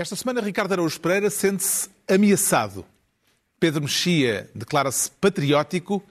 [0.00, 2.86] Esta semana, Ricardo Araújo Pereira sente-se ameaçado.
[3.58, 6.02] Pedro Mexia declara-se patriótico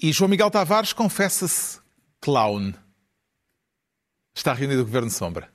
[0.00, 1.80] e João Miguel Tavares confessa-se
[2.20, 2.72] clown.
[4.32, 5.50] Está reunido o Governo Sombra.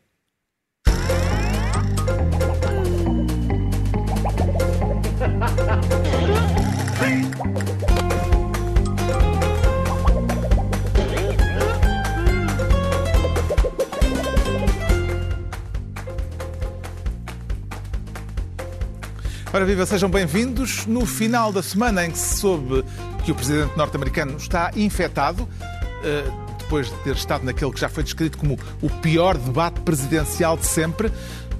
[19.56, 20.86] Ora viva, sejam bem-vindos.
[20.86, 22.84] No final da semana em que se soube
[23.24, 25.48] que o presidente norte-americano está infectado,
[26.04, 30.58] eh, depois de ter estado naquele que já foi descrito como o pior debate presidencial
[30.58, 31.10] de sempre,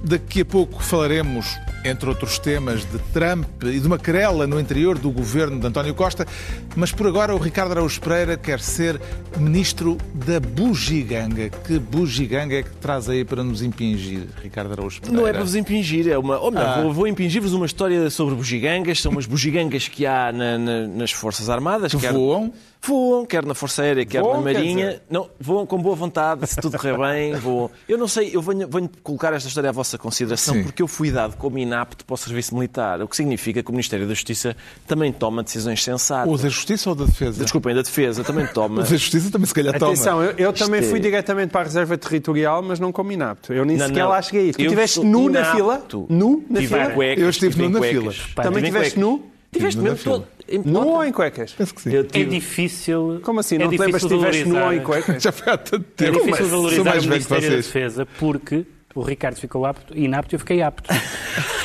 [0.04, 4.98] daqui a pouco falaremos, entre outros temas, de Trump e de uma querela no interior
[4.98, 6.26] do governo de António Costa,
[6.74, 9.00] mas por agora o Ricardo Araújo Pereira quer ser
[9.36, 11.48] ministro da bugiganga.
[11.50, 15.20] Que bugiganga é que traz aí para nos impingir, Ricardo Araújo Pereira?
[15.20, 16.38] Não é para vos impingir, é uma.
[16.38, 16.82] Ou melhor, Ah.
[16.82, 19.00] vou, vou impingir-vos uma história sobre bugigangas.
[19.00, 21.92] São umas bugigangas que há na- na- nas Forças Armadas.
[21.94, 22.52] Que voam.
[22.82, 24.86] Voam, quer na Força Aérea, quer Voam, na quer Marinha.
[24.86, 25.02] dizer?
[25.10, 27.68] Não, voam com boa vontade, se tudo correr bem, voam.
[27.88, 30.62] Eu não sei, eu venho, venho colocar esta história à vossa consideração Sim.
[30.62, 33.72] porque eu fui dado como inapto para o Serviço Militar, o que significa que o
[33.72, 36.28] Ministério da Justiça também toma decisões sensatas.
[36.30, 37.42] Ou da Justiça ou da Defesa?
[37.42, 38.82] Desculpem, da Defesa também toma.
[38.82, 39.92] Da Justiça também se calhar toma.
[39.92, 43.52] Atenção, eu, eu também fui é- diretamente para a reserva territorial, mas não como inapto.
[43.52, 44.10] Eu nem Não, sequer não.
[44.10, 44.52] lá cheguei.
[44.52, 45.56] Tu Eu estiveste nu na inapto.
[45.56, 45.86] fila?
[46.08, 46.90] Nu na Tive fila?
[46.90, 48.12] cuecas, Eu estive nu na fila.
[48.36, 49.22] Também estiveste nu?
[49.56, 50.26] Tiveste Tive mesmo todo.
[50.64, 50.86] bota.
[50.86, 51.52] ou em cuecas?
[51.52, 51.92] Penso que sim.
[51.92, 53.20] Eu É tive- difícil.
[53.22, 53.56] Como assim?
[53.56, 55.22] é Não te lembras que difícil estiveste nu ou em cuecas?
[55.22, 56.18] Já foi há tanto É tempo.
[56.18, 57.56] difícil Sou valorizar mais o Ministério da.
[57.56, 58.64] Defesa porque
[58.96, 60.88] o Ricardo ficou apto, inapto e eu fiquei apto.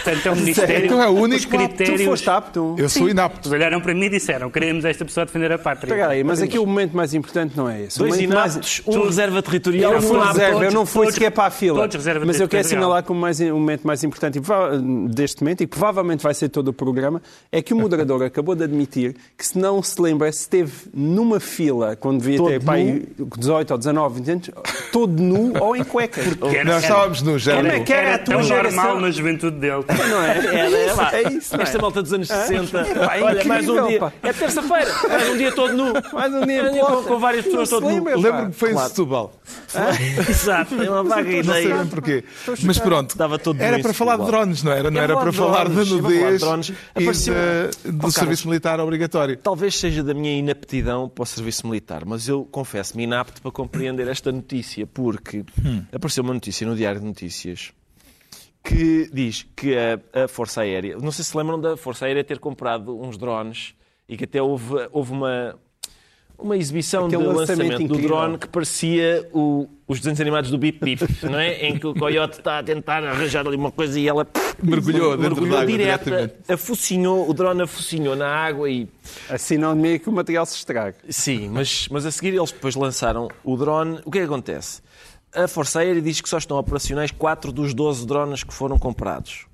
[0.04, 0.86] Portanto, é um Ministério.
[0.86, 2.02] Então é o único os que- tu critérios.
[2.02, 2.76] Tu foste apto?
[2.78, 3.48] Eu sou inapto.
[3.48, 5.88] Eles olharam para mim e disseram: queremos esta pessoa defender a pátria.
[5.94, 8.00] Espera aí, mas aqui o momento mais importante não é esse.
[8.00, 11.14] Dois momento mais- inaptos, um reserva territorial, Eu não fui reserva, eu não fui todos-
[11.14, 11.80] sequer para a fila.
[11.82, 14.40] todos reserva mas eu quero assinalar como mais, o momento mais importante
[15.10, 18.64] deste momento, e provavelmente vai ser todo o programa, é que o moderador acabou de
[18.64, 23.08] admitir que, se não se lembra, esteve numa fila, quando devia Todo ter pá, aí
[23.38, 24.50] 18 ou 19, 20 anos,
[24.92, 26.26] todo nu ou em cuecas.
[26.52, 27.68] Era- Nós estávamos no Como género.
[27.76, 28.84] é que era a tua tão geração?
[28.84, 29.84] normal na juventude dele.
[30.10, 30.38] Não é?
[30.38, 31.64] Era, é, pá, É isso, não é?
[31.64, 32.84] Esta malta dos anos 60.
[33.06, 34.00] pá, é Olha, mais um dia.
[34.00, 34.14] pá.
[34.24, 34.92] É terça-feira.
[35.08, 35.94] Mais um dia todo nu.
[36.14, 38.04] Mais um dia Mais com, com várias pessoas todo nu.
[38.20, 38.90] Lembro-me que foi em Claro.
[38.90, 39.34] Setúbal.
[40.30, 40.82] Exato.
[40.82, 41.76] É uma vaga Não sei ideia.
[41.78, 42.24] bem porquê.
[42.64, 43.12] Mas pronto.
[43.12, 44.90] Estava todo Era para em falar de drones, não era?
[44.92, 46.74] Não era para falar de da nudez drones.
[46.96, 49.38] e do serviço militar obrigatório.
[49.38, 54.08] Talvez seja da minha inaptidão para o serviço militar, mas eu confesso-me inapto para compreender
[54.08, 55.44] esta notícia, porque
[55.94, 57.72] apareceu uma notícia no Diário de Notícias
[58.64, 62.40] que diz que a, a Força Aérea, não sei se lembram da Força Aérea ter
[62.40, 63.74] comprado uns drones
[64.08, 65.58] e que até houve, houve uma,
[66.38, 68.08] uma exibição Aquele de lançamento lançamento do incrível.
[68.18, 71.66] drone que parecia o- os desenhos animados do Bip Bip, não é?
[71.68, 74.28] Em que o coiote está a tentar arranjar ali uma coisa e ela
[74.62, 76.36] Mergulhou mergulhou diretamente.
[76.48, 78.88] afocinhou, o drone afocinhou na água e
[79.28, 80.98] Assim não de que o material se estrague.
[81.10, 84.00] Sim, mas, mas a seguir eles depois lançaram o drone.
[84.06, 84.82] O que é que acontece?
[85.34, 89.46] A Força Aérea diz que só estão operacionais 4 dos 12 drones que foram comprados.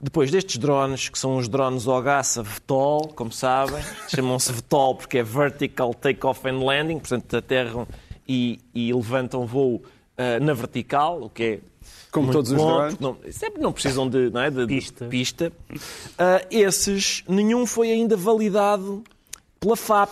[0.00, 3.82] Depois destes drones, que são os drones OGASA VTOL, como sabem,
[4.14, 7.86] chamam-se VTOL porque é Vertical Takeoff and Landing, portanto aterram
[8.28, 9.82] e, e levantam voo
[10.18, 11.60] ah, na vertical, o que é
[12.10, 12.94] Como muito todos os bom, drones.
[12.96, 15.06] porque não, sempre não precisam de, não é, de- de Pista.
[15.06, 15.52] pista.
[16.18, 19.02] Ah, esses, nenhum foi ainda validado
[19.60, 20.10] pela FAP.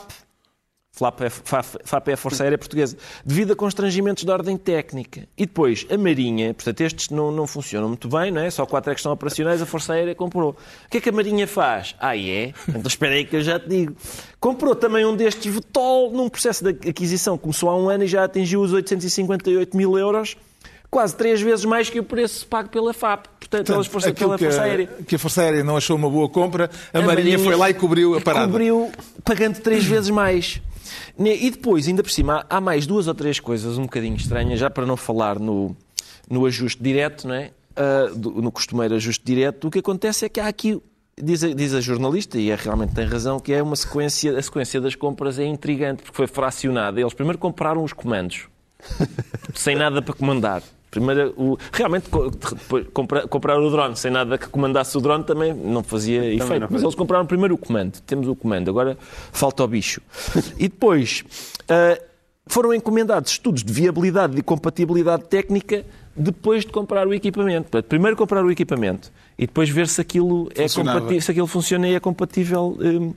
[1.00, 5.26] FAP é, FAP, FAP é a Força Aérea Portuguesa, devido a constrangimentos de ordem técnica.
[5.36, 8.50] E depois, a Marinha, portanto, estes não, não funcionam muito bem, não é?
[8.50, 10.50] Só quatro é que estão operacionais, a Força Aérea comprou.
[10.50, 11.96] O que é que a Marinha faz?
[11.98, 12.52] Ah, é?
[12.68, 13.96] Então espera aí que eu já te digo.
[14.38, 18.24] Comprou também um destes VTOL num processo de aquisição começou há um ano e já
[18.24, 20.36] atingiu os 858 mil euros,
[20.90, 24.44] quase três vezes mais que o preço pago pela FAP, portanto, pelas força, pela que
[24.44, 24.86] Força a, Aérea.
[25.06, 28.16] que a Força Aérea não achou uma boa compra, a, Marinha, foi lá e cobriu
[28.16, 28.46] a parada.
[28.46, 28.90] Cobriu
[29.24, 30.60] pagando três vezes mais.
[31.18, 34.58] Ne- E depois, ainda por cima, há mais duas ou três coisas um bocadinho estranhas,
[34.58, 35.76] já para não falar no,
[36.28, 37.50] no ajuste direto, não é?
[37.76, 40.80] Ah, do- no costumeiro ajuste direto, o que acontece é que há aqui,
[41.16, 44.42] diz a, diz a jornalista, e é, realmente tem razão, que é uma sequência, a
[44.42, 47.00] sequência das compras é intrigante, porque foi fracionada.
[47.00, 48.48] Eles primeiro compraram os comandos,
[49.54, 50.62] sem nada para comandar.
[50.90, 55.22] Primeiro, o, realmente, co- depois, compra- comprar o drone sem nada que comandasse o drone
[55.24, 56.60] também não fazia efeito.
[56.60, 58.00] não Mas eles compraram primeiro o comando.
[58.06, 58.98] Temos o comando, agora
[59.32, 60.00] falta o bicho.
[60.58, 61.22] E depois
[61.68, 61.96] ah,
[62.46, 65.84] foram encomendados estudos de viabilidade e compatibilidade técnica
[66.16, 67.70] depois de comprar o equipamento.
[67.70, 70.64] Portanto, primeiro comprar o equipamento e depois ver se aquilo, é
[70.98, 73.14] compati- se aquilo funciona e é compatível hum,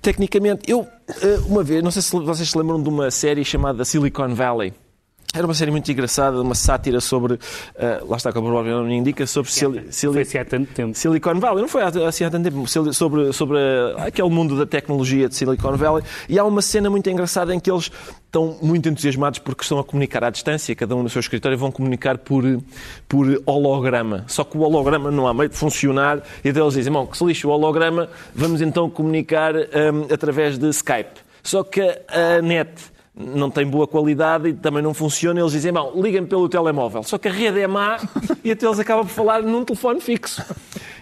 [0.00, 0.70] tecnicamente.
[0.70, 1.14] Eu, ah,
[1.46, 4.72] uma vez, não sei se vocês se lembram de uma série chamada Silicon Valley.
[5.34, 7.38] Era uma série muito engraçada, uma sátira sobre, uh,
[8.06, 10.94] lá está como o próprio nome indica, sobre Sil Sil Foi assim há tanto tempo.
[10.94, 11.62] Silicon Valley.
[11.62, 15.74] Não foi assim há tanto tempo, sobre, sobre uh, aquele mundo da tecnologia de Silicon
[15.74, 16.04] Valley.
[16.28, 17.90] E há uma cena muito engraçada em que eles
[18.26, 21.72] estão muito entusiasmados porque estão a comunicar à distância, cada um no seu escritório, vão
[21.72, 22.44] comunicar por,
[23.08, 24.26] por holograma.
[24.28, 26.18] Só que o holograma não há meio de funcionar.
[26.44, 30.58] E então eles dizem, bom, que se lixe o holograma, vamos então comunicar um, através
[30.58, 31.22] de Skype.
[31.42, 35.38] Só que a net não tem boa qualidade e também não funciona.
[35.38, 37.02] Eles dizem, bom, liguem pelo telemóvel.
[37.02, 37.98] Só que a rede é má
[38.42, 40.42] e até eles acabam por falar num telefone fixo.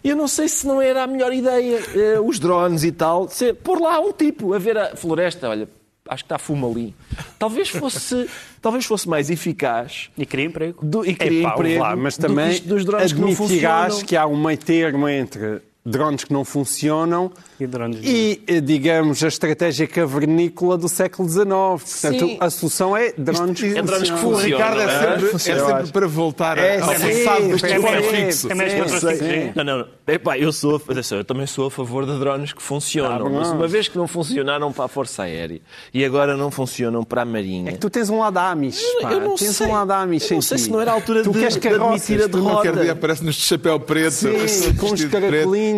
[0.03, 3.29] E eu não sei se não era a melhor ideia, eh, os drones e tal,
[3.29, 5.69] se, pôr lá um tipo a ver a floresta, olha,
[6.09, 6.95] acho que está fumo ali.
[7.39, 8.29] Talvez fosse,
[8.63, 10.85] talvez fosse mais eficaz E queria emprego.
[10.85, 13.87] do, e queria Epá, emprego lá, mas do também isto dos drones que não admitirás
[13.95, 14.07] funcionam.
[14.09, 18.01] que há um meio termo entre drones que não funcionam E drones.
[18.03, 21.47] e, eh, digamos, a estratégia cavernícola do século XIX.
[21.49, 22.37] Portanto, Sim.
[22.39, 24.45] a solução é drones Isto- que É drones que O funcionam.
[24.59, 25.17] Ricardo é não é?
[25.17, 28.51] sempre, é sempre para voltar É, ao passado do é fixo.
[28.51, 29.17] é mais Sim, contra eu sei.
[29.17, 29.53] 5G.
[29.57, 29.87] Não, não, não.
[30.07, 30.83] Epá, eu, sou,
[31.13, 33.27] eu também sou a favor de drones que funcionam.
[33.27, 35.61] Ah, mas uma vez que não funcionaram para a Força Aérea
[35.95, 37.71] e agora não funcionam para a Marinha.
[37.71, 39.13] É que tu tens um lado Amish, pá.
[39.13, 39.67] eu não tens sei.
[39.67, 41.69] um lado Amish Eu não sei se não era a altura tu de- queres de
[41.69, 42.63] admitir a tu não derrota.
[42.69, 44.11] Qualquer dia aparece-nos de chapéu preto.
[44.11, 45.07] Sim, com os de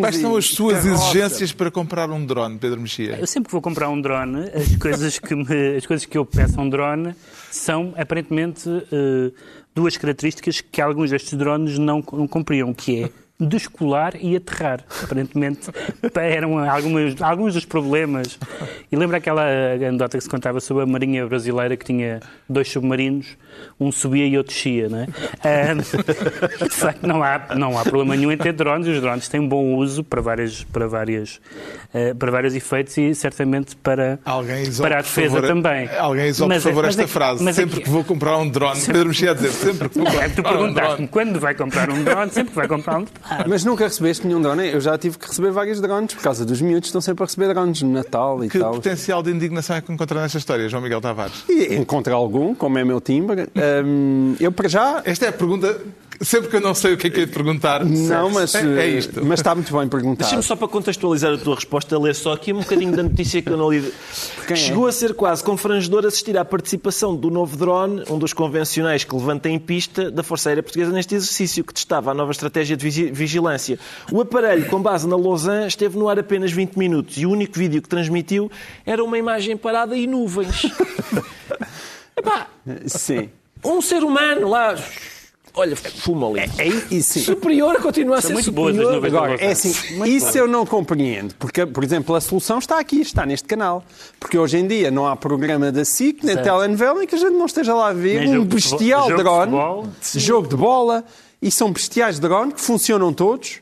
[0.01, 3.17] Quais são as suas exigências para comprar um drone, Pedro Mexia?
[3.19, 6.25] Eu sempre que vou comprar um drone, as coisas que, me- as coisas que eu
[6.25, 7.15] peço a um drone
[7.51, 9.31] são, aparentemente, eh,
[9.75, 13.11] duas características que alguns destes drones não, não cumpriam, que é
[13.47, 14.81] descolar e aterrar.
[15.03, 15.71] Aparentemente,
[16.15, 18.39] eram algumas, alguns dos problemas.
[18.91, 19.45] E lembra aquela
[19.75, 23.37] anedota que se contava sobre a marinha brasileira que tinha dois submarinos,
[23.79, 25.07] um subia e outro descia, não é?
[26.71, 28.87] Facto, não há, não há problema nenhum em ter drones.
[28.89, 31.41] Os drones têm bom uso para, várias, para, várias,
[31.93, 34.19] eh, para vários efeitos e certamente para,
[34.67, 35.89] isola, para a por defesa favor, também.
[35.99, 37.49] Alguém isola, por Mas é- favor, mas esta é frase.
[37.49, 40.09] é sempre que- que vou comprar um drone, Pedro Mexia a dizer, sempre que vou
[40.23, 41.09] É, tu comprar um perguntaste-me drone.
[41.09, 43.32] quando vai comprar um drone, sempre que vai comprar um drone.
[43.49, 44.71] Mas nunca recebeste nenhum drone?
[44.73, 47.49] Eu já tive que receber vários drones por causa dos miúdos, estão sempre a receber
[47.53, 48.73] drones no Natal e Que tal.
[48.75, 51.45] potencial de indignação é que encontra nesta história, João Miguel Tavares?
[51.49, 53.49] E encontro algum, como é meu timbre.
[53.85, 55.03] Hum, eu para já.
[55.05, 57.27] Esta é a pergunta, que sempre que eu não sei o que é que é
[57.27, 57.85] de perguntar.
[57.85, 59.25] Não, mas, é, é isto.
[59.25, 60.21] mas está muito bem perguntado.
[60.21, 63.51] Deixa-me só para contextualizar a tua resposta, ler só aqui um bocadinho da notícia que
[63.51, 63.93] eu não li.
[64.47, 64.57] Quem é?
[64.57, 69.15] Chegou a ser quase confrangedor assistir à participação do novo drone, um dos convencionais que
[69.15, 72.83] levanta em pista da Força Aérea Portuguesa neste exercício, que testava a nova estratégia de
[72.85, 73.79] vigi- vigilância.
[74.11, 77.59] O aparelho, com base na Lausanne, esteve no ar apenas 20 minutos e o único
[77.59, 78.51] vídeo que transmitiu
[78.87, 80.63] era uma imagem parada e nuvens.
[82.17, 82.47] Epá,
[82.87, 83.31] Sim.
[83.65, 84.77] um ser humano lá...
[85.55, 86.41] Olha, fuma ali.
[86.41, 87.21] É, e sim.
[87.21, 88.95] Superior, continua a São ser muito boas as superior.
[88.95, 93.03] nuvens Agora, é assim, isso eu não compreendo, porque, por exemplo, a solução está aqui,
[93.03, 93.85] está neste canal.
[94.19, 96.45] Porque hoje em dia não há programa da SIC, nem Certo.
[96.47, 99.03] telenovela, em que a gente não esteja lá a ver Nem um jogo de bestial
[99.11, 99.23] futebol- jogo de
[99.83, 99.93] drone,
[100.27, 101.05] jogo de bola,
[101.43, 103.61] e são bestiais de drone que funcionam todos.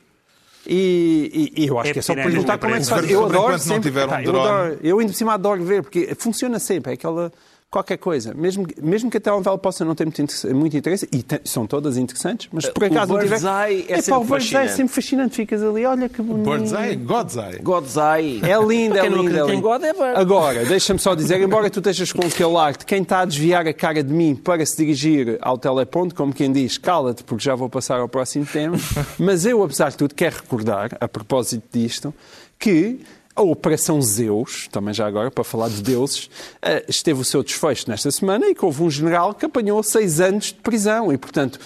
[0.66, 2.90] E, e- e eu acho É que é só pirâmide perguntar como é que se
[2.90, 3.10] faz.
[3.10, 3.82] Eu adoro sempre.
[3.90, 4.48] tiver um Pá, eu, drone.
[4.48, 6.92] adoro, eu ainda por cima adoro ver, porque funciona sempre.
[6.92, 7.32] É aquela
[7.70, 8.34] qualquer coisa.
[8.34, 11.66] Mesmo, mesmo que a telenovela possa não ter muito, interesse- muito interesse, e te- são
[11.66, 13.38] todas interessantes, mas por O acaso não tiver.
[13.38, 15.36] bird's eye é pá, sempre o bird's eye é sempre fascinante.
[15.36, 16.50] Ficas ali, olha que bonito.
[16.50, 17.58] Bird's Eye, God's Eye.
[17.62, 18.40] God's Eye.
[18.44, 19.38] É lindo, é lindo.
[19.38, 19.60] é lindo.
[19.62, 20.16] God é bird.
[20.18, 23.66] Agora, deixa-me só dizer, embora tu estejas com aquele ar de quem está a desviar
[23.66, 27.54] a cara de mim para se dirigir ao teleponto, como quem diz, cala-te porque já
[27.54, 28.76] vou passar ao próximo tema,
[29.18, 32.12] mas eu, apesar de tudo, quero recordar, a propósito disto,
[32.58, 33.00] que
[33.40, 36.28] a Operação Zeus, também já agora, para falar de deuses,
[36.60, 40.20] eh, esteve o seu desfecho nesta semana e que houve um general que apanhou seis
[40.20, 41.10] anos de prisão.
[41.10, 41.58] E, portanto,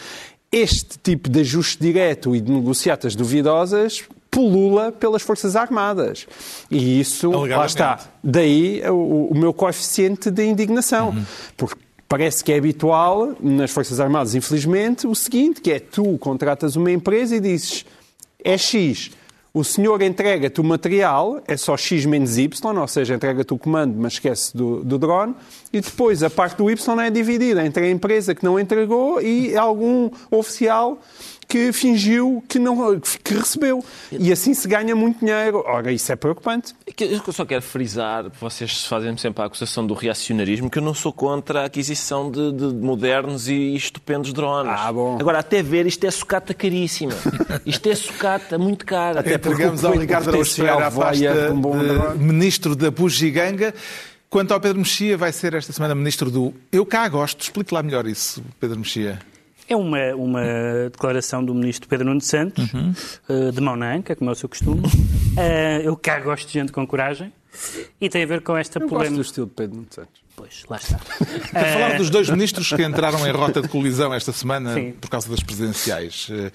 [0.53, 6.29] este tipo de ajuste direto e de negociatas duvidosas pulula pelas Forças Armadas.
[6.71, 7.99] E isso, lá está.
[8.23, 11.13] Daí o, o meu coeficiente de indignação.
[11.57, 16.77] Porque parece que é habitual nas Forças Armadas, infelizmente, o seguinte, que é tu contratas
[16.77, 17.85] uma empresa e dizes
[18.45, 19.11] é X.
[19.57, 23.95] O senhor entrega-te o material, é só X menos Y, ou seja, entrega-te o comando,
[23.97, 25.33] mas esquece do, do drone,
[25.73, 29.57] e depois a parte do Y é dividida entre a empresa que não entregou e
[29.57, 30.99] algum oficial
[31.49, 33.85] que fingiu que, não, que recebeu.
[34.11, 35.63] E assim se ganha muito dinheiro.
[35.67, 36.75] Ora, isso é preocupante.
[36.87, 40.83] É que Eu só quero frisar, vocês fazem sempre a acusação do reacionarismo, que eu
[40.83, 44.73] não sou contra a aquisição de, de modernos e estupendos drones.
[44.75, 45.19] Ah, bom.
[45.21, 47.13] Agora, até ver, isto é sucata caríssima.
[47.65, 49.21] Isto é sucata muito cara.
[49.21, 52.19] Até Entregamos o ao Ricardo Araújo a pasta um bom de.
[52.19, 53.75] Ministro da Bugiganga.
[54.29, 57.41] Quanto ao Pedro Mexia, vai ser esta semana Ministro do Eu Cá Gosto.
[57.41, 59.21] Explique lá melhor isso, Pedro Mexia.
[59.69, 60.43] É uma, uma
[60.93, 62.69] declaração do ministro Pedro Nuno Santos,
[63.29, 64.83] eh, de mão na anca, como é o seu costume.
[65.37, 67.33] Eh, eu cá gosto de gente com coragem.
[68.01, 69.17] E tem a ver com esta Eu gosto polémica.
[69.17, 70.21] do estilo de Pedro Nuno Santos.
[70.37, 70.97] Pois, lá está.
[71.51, 74.93] Quero falar dos dois ministros que entraram em rota de colisão esta semana Sim.
[74.93, 76.29] por causa das presidenciais.
[76.31, 76.53] Eh,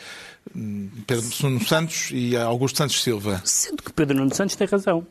[1.05, 3.41] Pedro Nuno Santos e Augusto Santos Silva.
[3.43, 5.05] Sendo que Pedro Nuno Santos tem razão.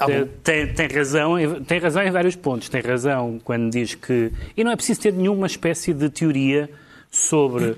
[0.00, 0.06] Ah,
[0.42, 2.70] tem, tem, razão, em- tem razão em vários pontos.
[2.70, 4.32] Tem razão quando diz que.
[4.56, 6.70] E não é preciso ter nenhuma espécie de teoria
[7.10, 7.76] sobre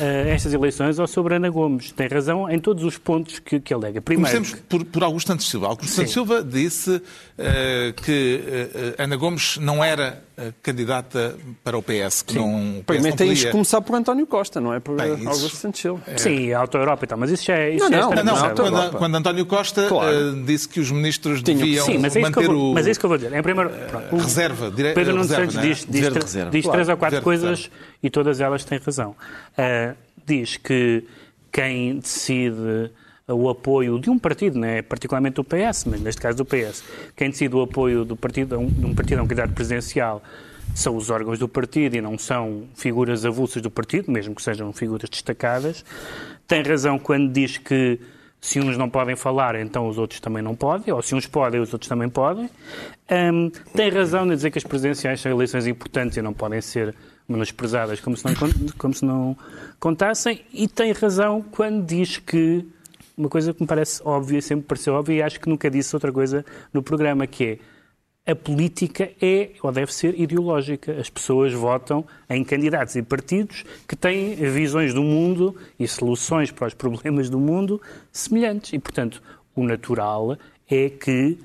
[0.00, 1.92] eh, estas eleições ou sobre Ana Gomes.
[1.92, 4.00] Tem razão em todos os pontos que, que alega.
[4.00, 5.66] Primeiro, Comecemos por, por Augusto Santos Silva.
[5.68, 7.02] Augusto Santos Silva disse
[7.38, 12.80] eh, que eh, Ana Gomes não era eh, candidata para o PS, que não, o
[12.80, 13.50] PS Primeiro não tens de podia.
[13.52, 16.02] começar por António Costa, não é por Bem, isso- Augusto Santos Silva.
[16.16, 17.70] sim, a Auto-Europa e tal, mas isso já é.
[17.74, 20.10] Isso Não, já é não, Não, Não, quando, quando António Costa Claro.
[20.38, 22.86] eh, disse que os ministros Tinham- deviam Sim, mas é, que manter vou, o mas
[22.86, 23.32] é isso que eu vou dizer.
[23.32, 24.70] Em primeiro, pronto, o reserva.
[24.70, 24.92] Dire...
[24.94, 25.60] Pedro Nuno Santos é?
[25.60, 26.50] diz, diz, reserva.
[26.50, 27.76] diz Claro, três ou quatro coisas reserva.
[28.02, 29.14] e todas elas têm razão.
[29.62, 31.04] Ah, diz que
[31.52, 32.90] quem decide
[33.28, 36.82] o apoio de um partido, não é particularmente do PS, mas neste caso do PS,
[37.14, 40.22] quem decide o apoio do partido, de um partido a um candidato presidencial
[40.74, 44.72] são os órgãos do partido e não são figuras avulsas do partido, mesmo que sejam
[44.72, 45.84] figuras destacadas.
[46.48, 48.00] Tem razão quando diz que
[48.40, 51.60] se uns não podem falar, então os outros também não podem, ou se uns podem,
[51.60, 52.48] os outros também podem.
[53.10, 56.94] Hum, tem razão em dizer que as presidenciais são eleições importantes e não podem ser
[57.28, 58.34] menosprezadas como se não,
[58.78, 59.36] como se não
[59.78, 62.66] contassem, e tem razão quando diz que
[63.16, 66.10] uma coisa que me parece óbvia, sempre pareceu óbvia, e acho que nunca disse outra
[66.10, 67.58] coisa no programa, que é
[68.30, 70.92] a política é ou deve ser ideológica.
[70.92, 76.68] As pessoas votam em candidatos e partidos que têm visões do mundo e soluções para
[76.68, 77.80] os problemas do mundo
[78.12, 78.72] semelhantes.
[78.72, 79.22] E, portanto,
[79.54, 80.36] o natural
[80.70, 81.38] é que,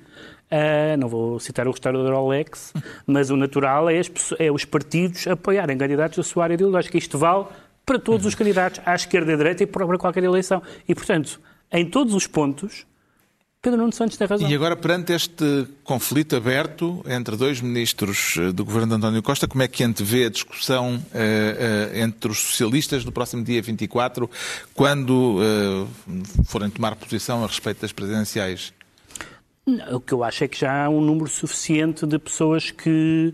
[0.52, 2.74] ah, não vou citar o restaurador Alex,
[3.08, 4.00] mas o natural é,
[4.40, 6.98] é os partidos apoiarem candidatos da sua área ideológica.
[6.98, 7.46] Isto vale
[7.86, 10.62] para todos os candidatos, à esquerda e à direita e para qualquer eleição.
[10.88, 11.40] E, portanto,
[11.72, 12.86] em todos os pontos,
[13.66, 14.48] Pedro Nuno Santos tem razão.
[14.48, 19.48] E agora, perante este conflito aberto entre dois ministros eh, do governo de António Costa,
[19.48, 24.30] como é que antevê a discussão eh, eh, entre os socialistas no próximo dia 24,
[24.76, 25.88] quando eh,
[26.46, 28.72] forem tomar posição a respeito das presidenciais?
[29.92, 33.34] O que eu acho é que já há um número suficiente de pessoas que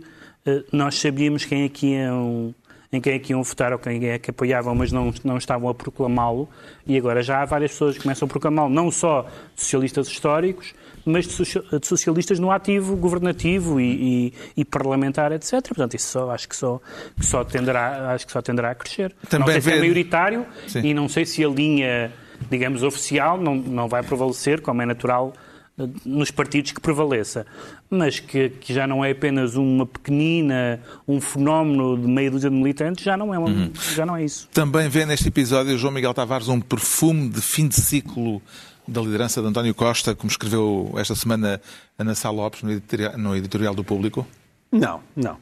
[0.71, 2.55] nós sabíamos quem é que iam,
[2.93, 5.69] em quem é que iam votar ou quem é que apoiavam, mas não, não estavam
[5.69, 6.49] a proclamá-lo.
[6.85, 10.73] E agora já há várias pessoas que começam a proclamá-lo, não só socialistas históricos,
[11.05, 15.53] mas de, socia- de socialistas no ativo governativo e, e- e parlamentar, etc.
[15.69, 16.81] Portanto, isso só, acho, que só,
[17.17, 19.15] que só tenderá, acho que só tenderá a crescer.
[19.29, 20.79] Também não sei se é maioritário Sim.
[20.85, 22.11] e não sei se a linha,
[22.49, 25.31] digamos, oficial não, não vai prevalecer, como é natural
[25.79, 27.47] eh, nos partidos que prevaleça,
[27.91, 32.55] mas que, que já não é apenas uma pequenina, um fenómeno de meia dúzia de
[32.55, 34.47] militantes, já não é, um, já não é isso.
[34.53, 38.41] Também vê neste episódio, João Miguel Tavares, um perfume de fim de ciclo
[38.87, 41.61] da liderança de António Costa, como escreveu esta semana
[41.99, 44.25] Ana Sá Lopes no editorial, no editorial do Público?
[44.71, 45.37] Não, não.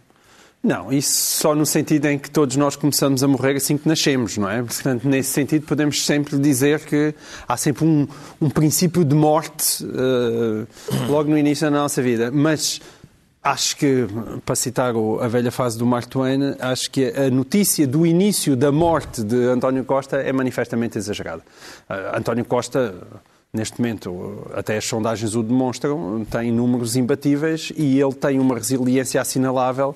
[0.61, 4.37] Não, isso só no sentido em que todos nós começamos a morrer assim que nascemos,
[4.37, 4.61] não é?
[4.61, 7.15] Portanto, nesse sentido, podemos sempre dizer que
[7.47, 8.05] há sempre um,
[8.41, 10.67] um princípio de morte eh,
[11.07, 12.29] logo no início da nossa vida.
[12.29, 12.81] Mas
[13.41, 14.05] acho que,
[14.45, 18.69] para citar a velha fase do Mark Twain, acho que a notícia do início da
[18.69, 21.41] morte de António Costa é manifestamente exagerada.
[21.89, 22.93] Eh, António Costa.
[23.51, 29.19] Neste momento, até as sondagens o demonstram, tem números imbatíveis e ele tem uma resiliência
[29.19, 29.95] assinalável.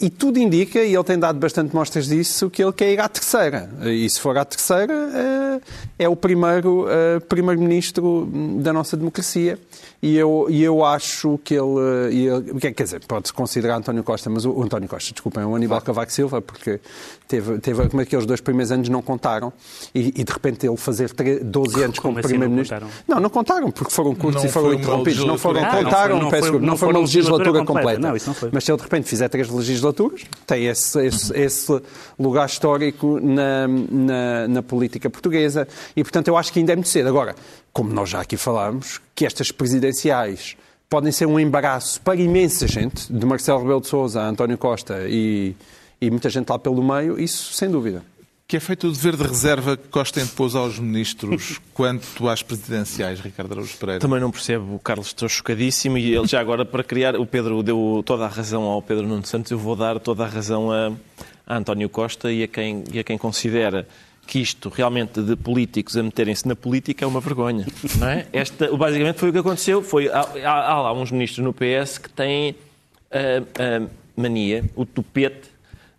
[0.00, 3.08] E tudo indica, e ele tem dado bastante mostras disso, que ele quer ir à
[3.08, 3.70] terceira.
[3.84, 5.60] E se for à terceira, eh,
[6.00, 8.28] é o primeiro eh, primeiro-ministro
[8.60, 9.58] da nossa democracia.
[10.04, 11.78] E eu, e eu acho que ele,
[12.10, 15.54] ele- quer quer dizer, pode-se considerar António Costa, mas o, o António Costa, desculpem, o
[15.54, 16.80] Aníbal Cavaco Silva, porque
[17.28, 19.52] teve, teve como aqueles dois primeiros anos não contaram,
[19.94, 22.86] e, e de repente ele fazer tre- 12 anos Como como, assim não primeiro-ministro.
[23.06, 25.24] Não, não contaram, porque foram curtos Não e foram foi interrompidos.
[25.24, 26.18] Não foram, legislatura contaram.
[26.18, 27.88] Não foi- não desculpa, não foi foi uma uma legislatura legislatura completa.
[27.96, 28.08] completa.
[28.08, 28.50] Não, isso não foi.
[28.52, 31.80] Mas se ele de repente fizer três legislaturas, tem esse, esse, esse
[32.18, 36.88] lugar histórico na, na, na política portuguesa e, portanto, eu acho que ainda é muito
[36.88, 37.08] cedo.
[37.08, 37.36] Agora,
[37.72, 40.56] como nós já aqui falámos, que estas presidenciais
[40.88, 45.06] podem ser um embaraço para imensa gente, de Marcelo Rebelo de Sousa a António Costa
[45.08, 45.56] e,
[46.00, 48.02] e muita gente lá pelo meio, isso sem dúvida.
[48.46, 53.20] Que é feito o dever de reserva que Costa impôs aos ministros quanto às presidenciais,
[53.20, 54.00] Ricardo Araújo Pereira?
[54.00, 57.62] Também não percebo, o Carlos, estou chocadíssimo e ele já agora para criar, o Pedro
[57.62, 60.92] deu toda a razão ao Pedro Nuno Santos, eu vou dar toda a razão a,
[61.46, 63.88] a António Costa e a, quem, e a quem considera
[64.26, 67.66] que isto realmente de políticos a meterem-se na política é uma vergonha,
[67.98, 68.26] não é?
[68.32, 71.98] Esta, basicamente foi o que aconteceu, foi, há, há- há lá uns ministros no PS
[71.98, 72.54] que têm
[73.10, 75.50] a, a mania, o tupete,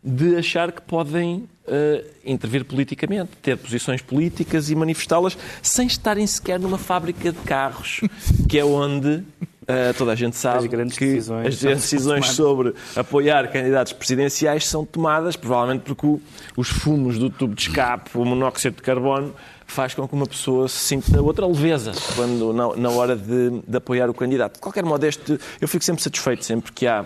[0.04, 6.60] de achar que podem eh, intervir politicamente, ter posições políticas e manifestá-las sem estarem sequer
[6.60, 8.02] numa fábrica de carros,
[8.50, 9.24] que é onde
[9.64, 14.68] Uh, toda a gente sabe As que decisões as grandes decisões sobre apoiar candidatos presidenciais
[14.68, 16.22] são tomadas provavelmente porque o-
[16.58, 19.34] os fumos do tubo de escape, o monóxido de carbono,
[19.66, 23.78] faz com que uma pessoa se sinta outra leveza quando, na, na hora de, de
[23.78, 24.56] apoiar o candidato.
[24.56, 27.06] De qualquer modo, este, eu fico sempre satisfeito sempre que há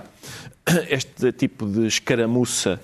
[0.89, 2.79] este tipo de escaramuça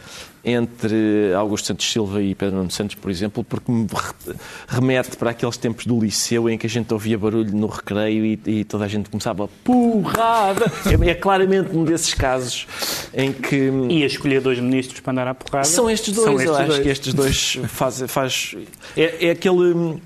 [0.46, 4.36] entre Augusto Santos Silva e Pedro Nuno Santos, por exemplo, porque me re-
[4.68, 8.40] remete para aqueles tempos do liceu em que a gente ouvia barulho no recreio e,
[8.46, 10.66] e toda a gente começava porrada.
[10.86, 12.68] É, é claramente um desses casos
[13.14, 15.64] em que E a escolher dois ministros para andar à porrada.
[15.66, 16.84] são estes dois, São eu estes acho dois.
[16.84, 18.56] que estes dois faz, faz
[18.98, 20.02] é, é aquele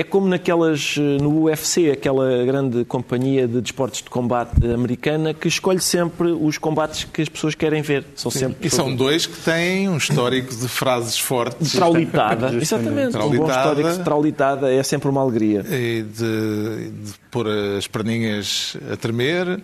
[0.00, 5.80] é como naquelas no UFC, aquela grande companhia de desportos de combate americana que escolhe
[5.80, 8.04] sempre os combates que as pessoas querem ver.
[8.14, 12.48] São sempre E são dois que têm um histórico de frases fortes traulitada.
[12.52, 12.62] Justamente.
[12.88, 13.08] Exatamente.
[13.16, 13.58] Um bom Traulitada.
[13.60, 15.64] histórico de traulitada é sempre uma alegria.
[15.68, 19.60] e de, de pôr as perninhas a tremer.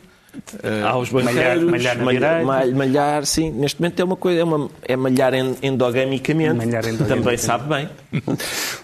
[0.63, 2.45] Eh, Aos malhar- banqueiros, malhar malhar, direita.
[2.47, 3.51] malhar, malhar, sim.
[3.51, 6.55] Neste momento é uma coisa, é, uma, é malhar en- endogamicamente.
[6.55, 7.09] Malhar endogamicamente.
[7.25, 7.89] Também sabe bem.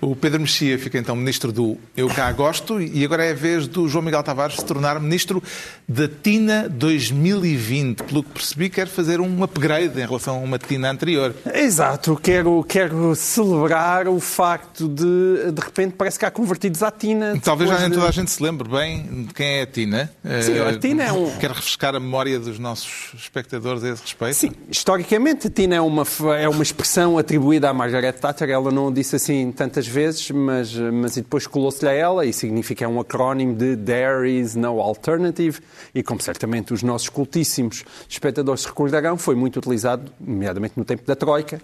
[0.00, 3.66] O Pedro Mexia fica então ministro do Eu Cá Gosto e agora é a vez
[3.66, 5.42] do João Miguel Tavares se tornar ministro
[5.88, 8.02] da TINA 2020.
[8.04, 11.34] Pelo que percebi, quer fazer um upgrade em relação a uma TINA anterior.
[11.54, 17.38] Exato, quero, quero celebrar o facto de, de repente, parece que há convertidos à Tina.
[17.42, 20.10] Talvez já nem de- toda a gente se lembre bem de quem é a TINA.
[20.42, 24.02] Sim, Eh, a TINA é um- Quer refrescar a memória dos nossos espectadores a esse
[24.02, 24.34] respeito?
[24.34, 26.04] Sim, historicamente a Tina é uma,
[26.38, 28.50] é uma expressão atribuída à Margaret Thatcher.
[28.50, 32.84] Ela não o disse assim tantas vezes, mas, mas depois colou-se-lhe a ela e significa
[32.84, 35.60] é um acrónimo de There is no alternative.
[35.94, 41.06] E como certamente os nossos cultíssimos espectadores se recordarão, foi muito utilizado, nomeadamente no tempo
[41.06, 41.58] da Troika,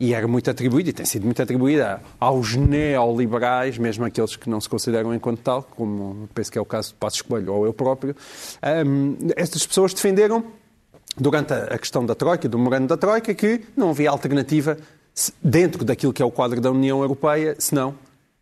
[0.00, 4.48] e era muito atribuído, e tem sido muito atribuído a- aos neoliberais, mesmo aqueles que
[4.50, 7.64] não se consideram enquanto tal, como penso que é o caso de Passos Coelho ou
[7.66, 8.14] eu próprio.
[8.86, 10.44] Hum, estas pessoas defenderam
[11.16, 14.76] durante a a questão da Troika, do memorando da Troika, que não havia alternativa
[15.42, 17.94] dentro daquilo que é o quadro da União Europeia, senão,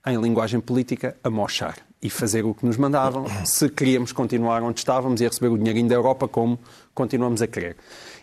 [0.06, 5.20] em linguagem política, amochar e fazer o que nos mandavam, se queríamos continuar onde estávamos
[5.20, 6.58] e a receber o dinheirinho da Europa como
[6.94, 7.76] continuamos a querer.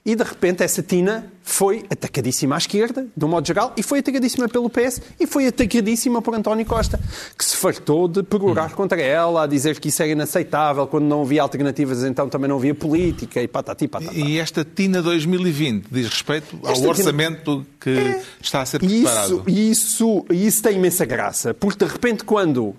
[0.08, 4.00] E, de repente, essa tina foi atacadíssima à esquerda, de um modo geral, e foi
[4.00, 6.98] atacadíssima pelo PS, e foi atacadíssima por António Costa,
[7.38, 11.24] que se fartou de perorar contra ela, a dizer que isso era inaceitável, quando não
[11.24, 14.14] havia alternativas, então também não havia política, e patati patatá.
[14.14, 19.44] E esta TINA 2020 diz respeito ao Esta TINA- orçamento que está a ser preparado.
[19.46, 22.74] isso, isso, e isso tem imensa graça, porque de repente quando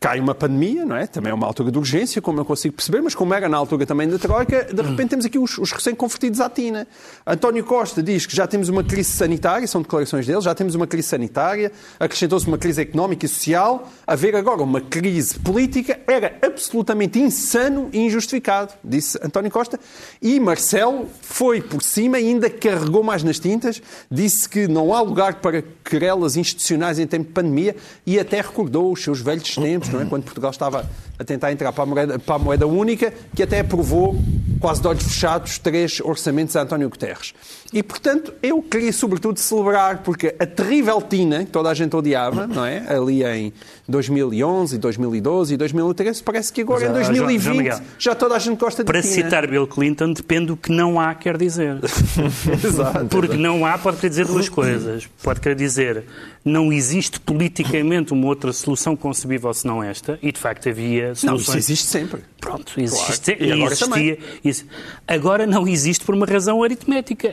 [0.00, 1.06] cai uma pandemia, não é?
[1.06, 3.84] Também é uma altura de urgência, como eu consigo perceber, mas como era na altura
[3.84, 6.86] também da Troika, de repente temos aqui os, os recém-convertidos à Tina.
[7.26, 10.86] António Costa diz que já temos uma crise sanitária, são declarações dele, já temos uma
[10.86, 17.18] crise sanitária, acrescentou-se uma crise económica e social, haver agora uma crise política era absolutamente
[17.18, 19.80] insano e injustificado, disse António Costa.
[20.22, 25.00] E Marcelo foi por cima e ainda carregou mais nas tintas, disse que não há
[25.00, 27.74] lugar para querelas institucionais em tempo de pandemia
[28.06, 30.04] e até recordou os seus velhos tempos, não é?
[30.04, 33.60] quando Portugal estava a tentar entrar para a moeda, para a moeda única, que até
[33.60, 34.16] aprovou,
[34.60, 37.34] quase de olhos fechados, três orçamentos a António Guterres.
[37.70, 42.46] E, portanto, eu queria sobretudo celebrar, porque a terrível Tina, que toda a gente odiava,
[42.46, 42.82] não é?
[42.88, 43.52] Ali em
[43.86, 48.14] 2011, 2012 e 2013, parece que agora Mas, em ah, João- 2020 João Miguel, já
[48.14, 49.12] toda a gente gosta de Para Tina.
[49.14, 51.76] citar Bill Clinton, depende do que não há, quer dizer.
[52.64, 53.04] Exato.
[53.06, 55.06] Porque não há pode querer dizer duas coisas.
[55.22, 56.04] Pode querer dizer
[56.44, 61.48] não existe politicamente uma outra solução concebível senão esta, e de facto havia Não, soluções.
[61.48, 62.22] isso existe sempre.
[62.40, 63.44] Pronto, existe, Claro.
[63.44, 64.18] E agora existia.
[64.42, 64.64] Isso.
[65.06, 67.28] Agora não existe por uma razão aritmética.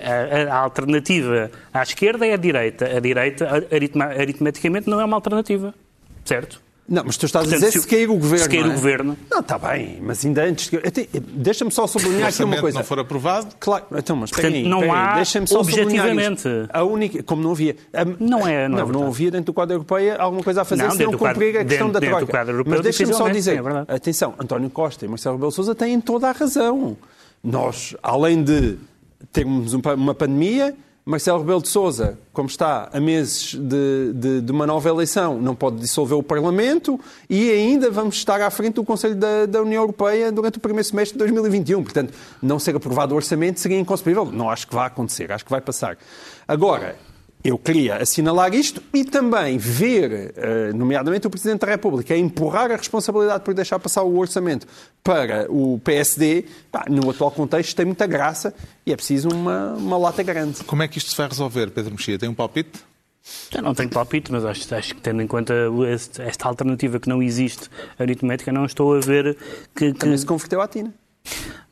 [0.49, 2.85] A, alternativa à esquerda é a direita.
[2.85, 5.73] A direita, aritma- aritmeticamente, não é uma alternativa.
[6.23, 6.63] Certo?
[6.87, 8.43] Não, mas tu estás Portanto, a dizer se se, o- cair o governo.
[8.43, 8.75] se cair não o é?
[8.75, 10.69] governo- Não, está bem, mas ainda antes.
[11.33, 12.77] Deixa-me só Se sublinhar aqui uma coisa.
[12.77, 16.47] não for aprovado, Claro, então, mas Portanto, aí, não aí, há deixa-me só objetivamente.
[16.69, 17.75] A única, como não havia.
[17.91, 20.83] a- Não é, não é não, havia dentro do quadro europeu alguma coisa a fazer
[20.83, 22.71] Não, se dentro não do quadro- cumprir a questão dentro- da dentro do quadro europeu,
[22.73, 25.99] mas deixa-me só dizer, sim, é atenção, António Costa e Marcelo Rebelo de Sousa têm
[25.99, 26.95] toda a razão.
[27.43, 28.77] Nós, além de
[29.31, 30.75] termos pa- uma pandemia,
[31.07, 35.53] Marcelo Rebelo de Sousa, como está a meses de, de- de uma nova eleição, não
[35.53, 39.83] pode dissolver o Parlamento e ainda vamos estar à frente do Conselho da, da União
[39.83, 41.83] Europeia durante o primeiro semestre de 2021.
[41.83, 42.11] Portanto,
[42.41, 44.25] não ser aprovado o orçamento seria inconcebível.
[44.25, 45.95] Não acho que vai acontecer, acho que vai passar.
[46.47, 46.95] Agora,
[47.47, 52.71] eu queria assinalar isto e também ver, eh, nomeadamente o Presidente da República, a empurrar
[52.71, 54.65] a responsabilidade por deixar passar o orçamento
[55.03, 58.53] para o PSD, pá, no atual contexto tem muita graça
[58.85, 60.63] e é preciso uma, uma lata grande.
[60.63, 62.17] como é que isto se vai resolver, Pedro Mexia?
[62.17, 62.71] Tem um palpite?
[63.53, 65.53] Eu não tenho palpite, mas acho, acho que tendo em conta
[65.91, 69.35] este- esta alternativa que não existe aritmética, não estou a ver
[69.75, 69.91] que...
[69.91, 70.93] que- Também se converteu à Tina.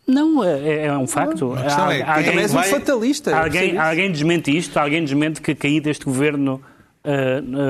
[0.05, 1.53] Não, é, é um facto.
[1.53, 3.35] a questão é, Há- Também és um vai- fatalista.
[3.37, 4.77] Alguém, alguém desmente isto?
[4.77, 6.61] Alguém desmente que cair deste governo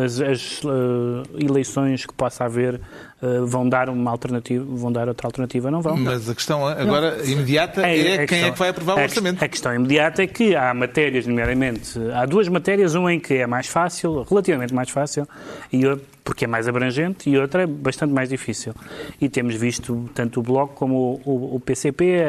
[0.05, 2.79] as, as, ah, eleições que possa haver
[3.21, 5.71] ah, vão dar uma alternativa, vão dar outra alternativa?
[5.71, 5.97] Não vão.
[5.97, 9.03] Mas a questão agora imediata é, a quem é questão- que vai aprovar o a-
[9.03, 9.43] orçamento.
[9.43, 13.47] A questão imediata é que há matérias, nomeadamente, há duas matérias, uma em que é
[13.47, 15.27] mais fácil, relativamente mais fácil,
[15.71, 18.73] e outra, porque é mais abrangente, e outra é bastante mais difícil.
[19.19, 22.21] E temos visto tanto o Bloco como o, o- o PCP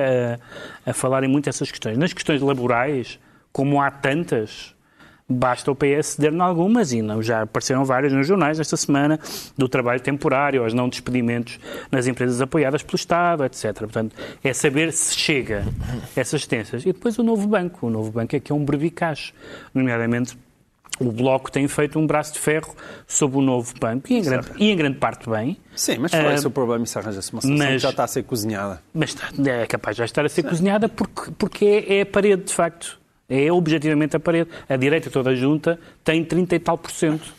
[0.87, 1.97] a, a falarem muito essas questões.
[1.99, 3.19] Nas questões laborais,
[3.53, 4.74] como há tantas,
[5.27, 9.19] Basta o PS ceder em algumas, e não, já apareceram várias nos jornais esta semana,
[9.57, 11.59] do trabalho temporário, aos não despedimentos
[11.91, 13.73] nas empresas apoiadas pelo Estado, etc.
[13.79, 15.65] Portanto, é saber se chega
[16.15, 16.83] essas extensas.
[16.85, 17.87] E depois o novo banco.
[17.87, 19.33] O novo banco é que é um brevicacho,
[19.73, 20.37] nomeadamente
[21.01, 22.73] o Bloco tem feito um braço de ferro
[23.07, 26.29] sobre o novo banco, e em grande, e em grande parte bem, Sim, mas fora
[26.31, 28.81] Ah, esse o problema, isso arranja-se uma solução mas- que já está a ser cozinhada.
[28.95, 32.07] mas está- é capaz de já estar a ser cozinhada porque, porque é, é a
[32.07, 33.01] parede, de facto.
[33.29, 34.51] É objetivamente a parede.
[34.69, 37.33] A direita toda junta tem 30 e tal por cento.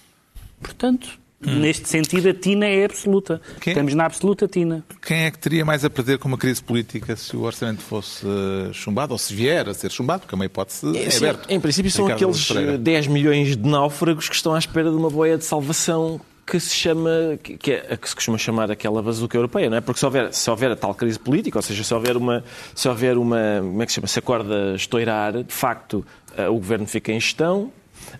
[0.61, 3.39] Portanto, neste sentido, a Tina é absoluta.
[3.61, 3.71] Quem?
[3.71, 4.83] Estamos na absoluta Tina.
[5.05, 8.25] Quem é que teria mais a perder com uma crise política se o orçamento fosse
[8.25, 11.17] eh, chumbado, ou se vier a ser chumbado, porque é uma hipótese É, é sim,
[11.27, 11.53] aberta.
[11.53, 12.73] em princípio são Ricardo aqueles Pereira.
[12.73, 16.59] eh, 10 milhões de náufragos que estão à espera de uma boia de salvação que
[16.59, 19.81] se chama, que, é a que se costuma chamar aquela bazuca europeia, não é?
[19.81, 22.43] Porque se houver, se houver a tal crise política, ou seja, se houver uma,
[22.75, 26.05] se houver uma, como é que se chama, se a corda estourar, de facto,
[26.37, 27.71] eh, o governo fica em gestão,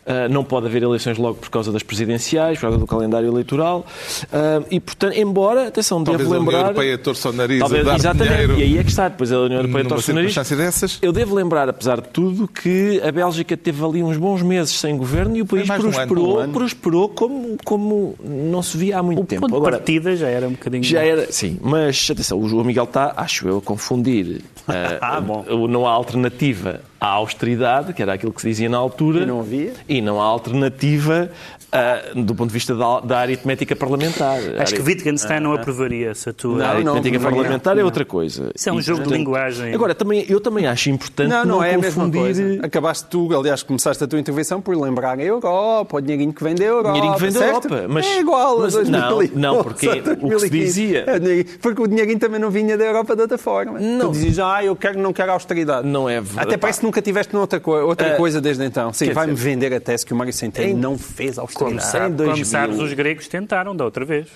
[0.06, 3.86] Uh, não pode haver eleições logo por causa das presidenciais, por causa do calendário eleitoral.
[4.26, 6.68] Uh, e, portanto, embora, atenção, Talvez devo a União lembrar.
[6.70, 9.08] Europeia torça o nariz Talvez, a dar exatamente, dinheiro e aí é que está.
[9.10, 10.36] Depois a União Europeia torce o nariz.
[10.36, 11.00] dessas.
[11.02, 14.96] Eu devo lembrar, apesar de tudo, que a Bélgica teve ali uns bons meses sem
[14.96, 16.54] governo e o país de um ano, prosperou, um ano.
[16.54, 19.42] prosperou como, como não se via há muito O tempo.
[19.42, 20.84] ponto de Agora, partida já era um bocadinho.
[20.84, 25.20] já era, sim, mas atenção, o João Miguel está, acho eu, a confundir eh, Ah,
[25.20, 25.44] bom.
[25.68, 29.40] não há alternativa à austeridade, que era aquilo que se dizia na altura, E não
[29.42, 29.74] havia?
[29.88, 31.30] e não há alternativa
[31.72, 34.40] ah, do ponto de vista da, da aritmética parlamentar.
[34.60, 36.58] Acho que A Wittgenstein não aprovaria essa tua.
[36.58, 38.50] Não, aritmética não, parlamentar é outra coisa.
[38.56, 39.74] Isso é um E, jogo de portanto, linguagem.
[39.74, 42.22] Agora, também, eu também acho importante Não, não, é a mesma confundir...
[42.22, 42.66] coisa.
[42.66, 46.56] Acabaste tu, aliás, começaste a tua intervenção por lembrar a Europa, o dinheirinho que vem
[46.56, 46.94] da Europa.
[46.94, 47.46] Dinheirinho que vem da?
[47.46, 50.50] Europa, mas- é igual mas a 2011, não, não, porque o que se 2015.
[50.66, 53.80] dizia- É, Porque o dinheirinho também não vinha da Europa de outra forma.
[53.80, 54.08] Não.
[54.08, 55.86] Tu dizias, ah, eu quero, não quero austeridade.
[55.88, 56.48] Não é verdade.
[56.48, 58.94] Até parece nunca tiveste outra, co outra Ah, coisa desde então.
[58.94, 61.86] Sim, vai-me vender a tese que o Mário Centeno Em- não fez Como, austeridade.
[61.92, 62.34] sabe, em 2000.
[62.34, 64.28] como sabes, os gregos tentaram da outra vez.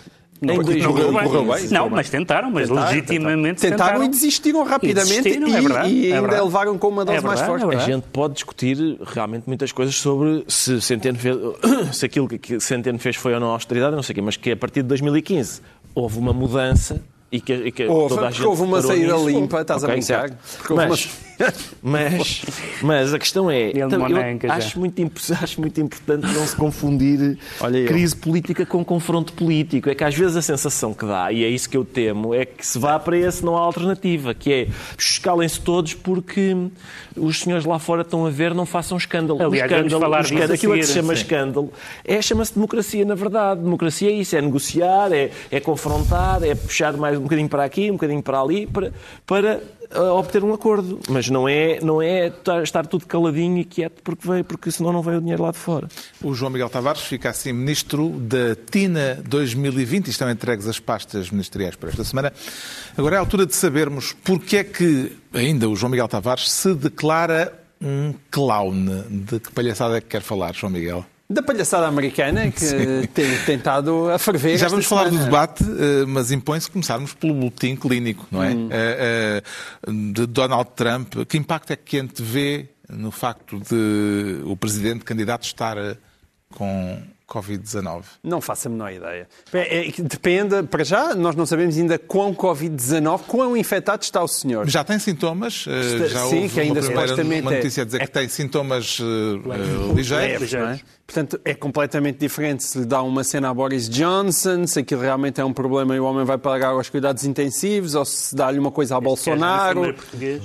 [0.42, 0.90] Não, Em não 2000.
[0.94, 1.24] correu bem.
[1.24, 4.04] Correu bem, Não, mas tentaram, mas Tentaram, legitimamente Tentaram tentaram.
[4.06, 6.44] e desistiram rapidamente E desistiram, e, é verdade, e é ainda verdade.
[6.44, 7.66] levaram com uma dose É mais forte.
[7.66, 11.36] é A gente pode discutir realmente muitas coisas sobre se Centeno fez,
[11.92, 14.52] se aquilo que Centeno fez foi ou não austeridade, não sei o quê, mas que
[14.52, 15.62] a partir de 2015
[15.94, 19.28] houve uma mudança e que, e que Houve, toda a gente houve uma saída nisso.
[19.30, 20.30] limpa, estás a Ok, brincar.
[20.70, 21.10] houve Mas,
[21.82, 22.41] mas,
[22.82, 24.02] mas a questão é, então,
[24.49, 24.99] acho, muito,
[25.41, 27.88] acho muito importante não se confundir Olha eu.
[27.88, 29.89] crise política com confronto político.
[29.89, 32.45] É que às vezes a sensação que dá, e é isso que eu temo, é
[32.45, 36.56] que se vá para esse não há alternativa, que é escalem-se todos porque
[37.15, 39.41] os senhores lá fora estão a ver, não façam escândalo.
[39.41, 41.21] Aliás, escândalo, falar escândalo aquilo que se chama Sim.
[41.21, 41.73] escândalo,
[42.04, 43.62] é, chama-se democracia, na verdade.
[43.62, 47.89] Democracia é isso, é negociar, é, é confrontar, é puxar mais um bocadinho para aqui,
[47.89, 48.91] um bocadinho para ali, para,
[49.25, 49.62] para
[49.95, 50.99] obter um acordo.
[51.10, 52.32] Mas não é, não é
[52.63, 55.58] estar tudo caladinho e quieto porque, veio, porque senão não veio o dinheiro lá de
[55.58, 55.88] fora.
[56.23, 61.30] O João Miguel Tavares fica assim ministro da TINA 2020 e estão entregues as pastas
[61.32, 62.34] ministeriais para esta semana.
[62.97, 66.73] Agora é a altura de sabermos porque é que ainda o João Miguel Tavares se
[66.73, 68.86] declara um clown.
[69.10, 71.06] De que palhaçada é que quer falar, João Miguel?
[71.32, 74.58] Da palhaçada americana que tem tentado a ferver.
[74.58, 75.26] Já vamos falar do semana.
[75.26, 78.52] debate, eh, mas impõe-se começarmos pelo boletim clínico, não é?
[78.52, 79.44] Eh,
[79.88, 81.13] eh, De Donald Trump.
[81.28, 85.78] Que impacto é que antevê no facto de o presidente candidato estar
[86.50, 88.04] com Covid-19?
[88.24, 89.28] Não faço a menor ideia.
[89.54, 94.28] É, é depende, para já, nós não sabemos ainda quão Covid-19, quão infectado está o
[94.28, 94.68] senhor.
[94.68, 95.65] Já tem sintomas?
[95.68, 98.00] eh, Está- Já sim, houve que ainda uma, primeira, supostamente uma é- notícia a dizer
[98.00, 100.54] que tem sintomas eh, ligeiros.
[100.54, 100.80] É?
[101.06, 105.42] Portanto, é completamente diferente se lhe dá uma cena a Boris Johnson, se aquilo realmente
[105.42, 108.70] é um problema e o homem vai pagar aos cuidados intensivos, ou se dá-lhe uma
[108.72, 109.96] coisa a Bolsonaro.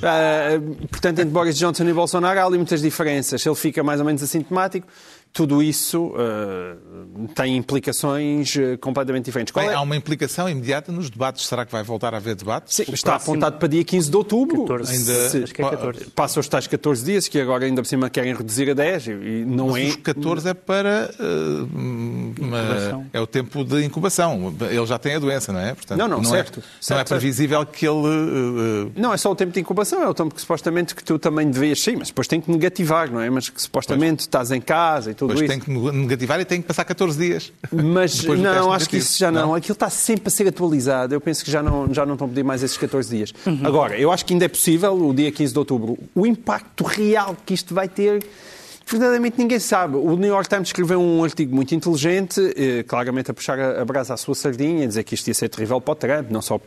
[0.02, 0.58] Ah,
[0.90, 3.44] portanto, entre Boris Johnson e Bolsonaro há ali muitas diferenças.
[3.44, 4.86] Ele fica mais ou menos assintomático.
[5.34, 9.52] Tudo isso uh, tem implicações uh, completamente diferentes.
[9.52, 9.74] Bem, é?
[9.74, 11.44] Há uma implicação imediata nos debates.
[11.44, 12.76] Será que vai voltar a haver debates?
[12.76, 13.32] Sim, está próximo...
[13.32, 14.60] apontado para dia 15 de outubro.
[14.60, 15.28] 14, ainda...
[15.28, 16.04] Se, acho que é 14.
[16.10, 19.08] Passa os tais 14 dias, que agora ainda por cima querem reduzir a 10.
[19.08, 19.88] E não Mas é...
[19.88, 21.10] os 14 é para...
[21.18, 21.68] Uh,
[22.40, 23.04] uma...
[23.12, 24.54] É o tempo de incubação.
[24.70, 25.74] Ele já tem a doença, não é?
[25.74, 26.60] Portanto, não, não, não certo.
[26.60, 27.72] É, certo, não é previsível certo.
[27.72, 28.92] que ele...
[28.94, 30.00] Não, é só o tempo de incubação.
[30.00, 31.82] É o tempo que supostamente que tu também devias...
[31.82, 33.28] Sim, mas depois tem que negativar, não é?
[33.28, 34.26] Mas que supostamente pois.
[34.26, 35.48] estás em casa e tudo pois isso.
[35.48, 37.52] tem que negativar e tem que passar 14 dias.
[37.72, 39.48] Mas não, acho que isso já não.
[39.48, 39.54] não.
[39.54, 41.14] Aquilo está sempre a ser atualizado.
[41.14, 43.32] Eu penso que já não, já não estão a pedir mais esses 14 dias.
[43.46, 43.60] Uhum.
[43.64, 47.36] Agora, eu acho que ainda é possível, o dia 15 de outubro, o impacto real
[47.44, 48.24] que isto vai ter
[48.86, 49.96] verdadeiramente ninguém sabe.
[49.96, 54.14] O New York Times escreveu um artigo muito inteligente, eh, claramente a puxar a brasa
[54.14, 56.60] à sua sardinha, a dizer que isto ia ser terrível para o Trump, não só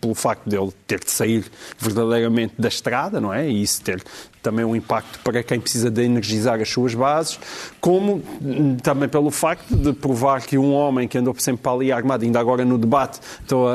[0.00, 1.44] pelo facto de ele ter de sair
[1.78, 3.48] verdadeiramente da estrada, não é?
[3.48, 4.02] E isso ter
[4.42, 7.38] também um impacto para quem precisa de energizar as suas bases,
[7.80, 11.92] como hum, também pelo facto de provar que um homem que andou sempre para ali
[11.92, 13.20] armado, ainda agora no debate,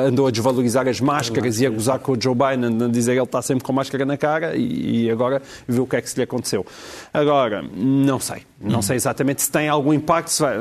[0.06, 3.20] andou a desvalorizar as máscaras e a gozar com o Joe Biden, a dizer que
[3.20, 6.18] ele está sempre com máscara na cara e, agora viu o que é que se
[6.18, 6.66] lhe aconteceu.
[7.14, 8.42] Agora, não sei.
[8.60, 10.30] Não sei exatamente se tem algum impacto.
[10.30, 10.56] Se, vai,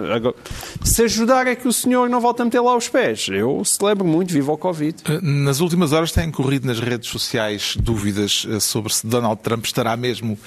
[0.85, 3.27] se ajudar é que o senhor não volta a meter lá os pés.
[3.29, 5.03] Eu celebro muito, vivo ao Covid.
[5.09, 9.65] Eh, nas últimas horas têm corrido nas redes sociais dúvidas eh, sobre se Donald Trump
[9.65, 10.39] estará mesmo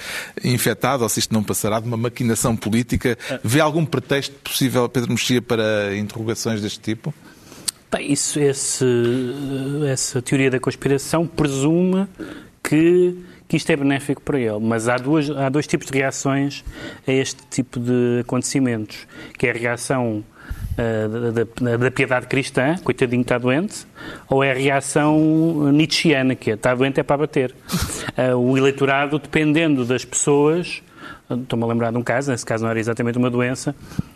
[0.43, 3.17] infectado ou se isto não passará de uma maquinação política.
[3.43, 7.13] Vê algum pretexto possível, Pedro Mexia, para interrogações deste tipo?
[7.91, 8.85] Bem, isso, esse,
[9.89, 12.07] essa teoria da conspiração presume
[12.63, 13.17] que
[13.49, 14.59] que isto é benéfico para ele.
[14.61, 16.63] Mas há, duas, há dois tipos de reações
[17.05, 19.07] a este tipo de acontecimentos,
[19.37, 20.23] que é a reação
[20.73, 23.85] uh, da, da, piedade cristã, coitadinho está doente,
[24.29, 27.55] ou é a reação nietzschiana, que é está doente é para bater.
[28.17, 30.81] Uh, o eleitorado, dependendo das pessoas,
[31.29, 33.75] Estou-me a lembrar de um caso, nesse caso não era exatamente uma doença,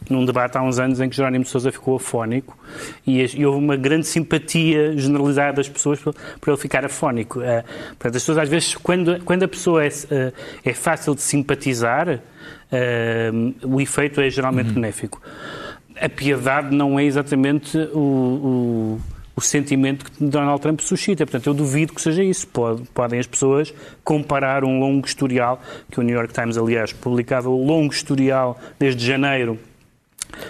[0.10, 2.58] num debate há uns anos em que Jerónimo de Sousa ficou afónico
[3.06, 7.40] e, e, houve uma grande simpatia generalizada das pessoas por, por ele ficar afónico.
[7.40, 10.34] Uh, portanto, as pessoas às vezes, quando, quando a pessoa é, uh,
[10.66, 14.76] é fácil de simpatizar, uh, o efeito é geralmente uhum.
[14.76, 15.22] benéfico.
[16.04, 19.02] A piedade não é exatamente o, o
[19.36, 21.26] o sentimento que Donald Trump suscita.
[21.26, 22.48] Portanto, eu duvido que seja isso.
[22.94, 27.66] podem as pessoas comparar um longo historial, que o New York Times, aliás, publicava o
[27.66, 29.58] longo historial desde janeiro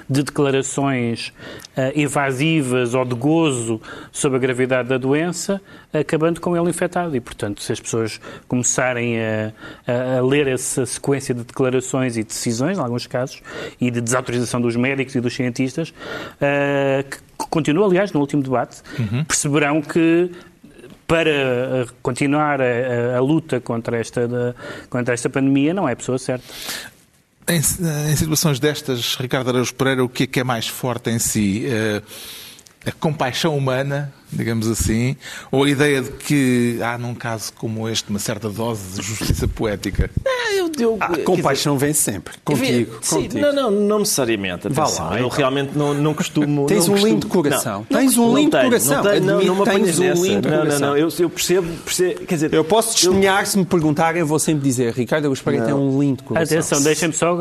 [0.10, 1.30] de declarações
[1.78, 7.15] uh, evasivas ou de gozo sobre a gravidade da doença, acabando com ele infectado.
[7.15, 9.54] E, portanto, se as pessoas começarem a,
[9.88, 13.41] a, a, ler essa sequência de declarações e decisões, em alguns casos,
[13.80, 17.17] e de desautorização dos médicos e dos cientistas, uh, que
[17.50, 19.24] continua, aliás, no último debate, uhum.
[19.26, 20.32] perceberão que
[21.08, 24.56] para eh, continuar a, a, a, luta contra esta, de,
[24.89, 26.46] contra esta pandemia não é a pessoa certa.
[27.48, 31.20] Em, em, situações destas, Ricardo Araújo Pereira, o que é que é mais forte em
[31.20, 31.66] si?
[31.66, 32.04] Uh,
[32.86, 35.15] a compaixão humana, digamos assim,
[35.50, 39.48] ou a ideia de que há num caso como este uma certa dose de justiça
[39.48, 40.10] poética?
[40.24, 42.98] Não, eu, eu, a compaixão dizer, vem sempre, contigo.
[43.02, 43.39] Sim, contigo.
[43.39, 44.67] Não, não, não necessariamente.
[44.67, 45.38] Atenção, lá, eu então.
[45.38, 46.65] realmente não, não costumo.
[46.65, 47.86] Tens não um lindo coração.
[47.89, 49.04] Não, tens um lindo coração.
[49.04, 50.80] Não, tenho, não, não me tens um lindo não, coração.
[50.80, 53.46] Não, não, eu, eu percebo, percebo, quer dizer, eu posso testemunhar eu...
[53.46, 56.58] se me perguntarem, eu vou sempre dizer, Ricardo Augusto Pereira tem um lindo coração.
[56.58, 57.38] Atenção, deixem-me só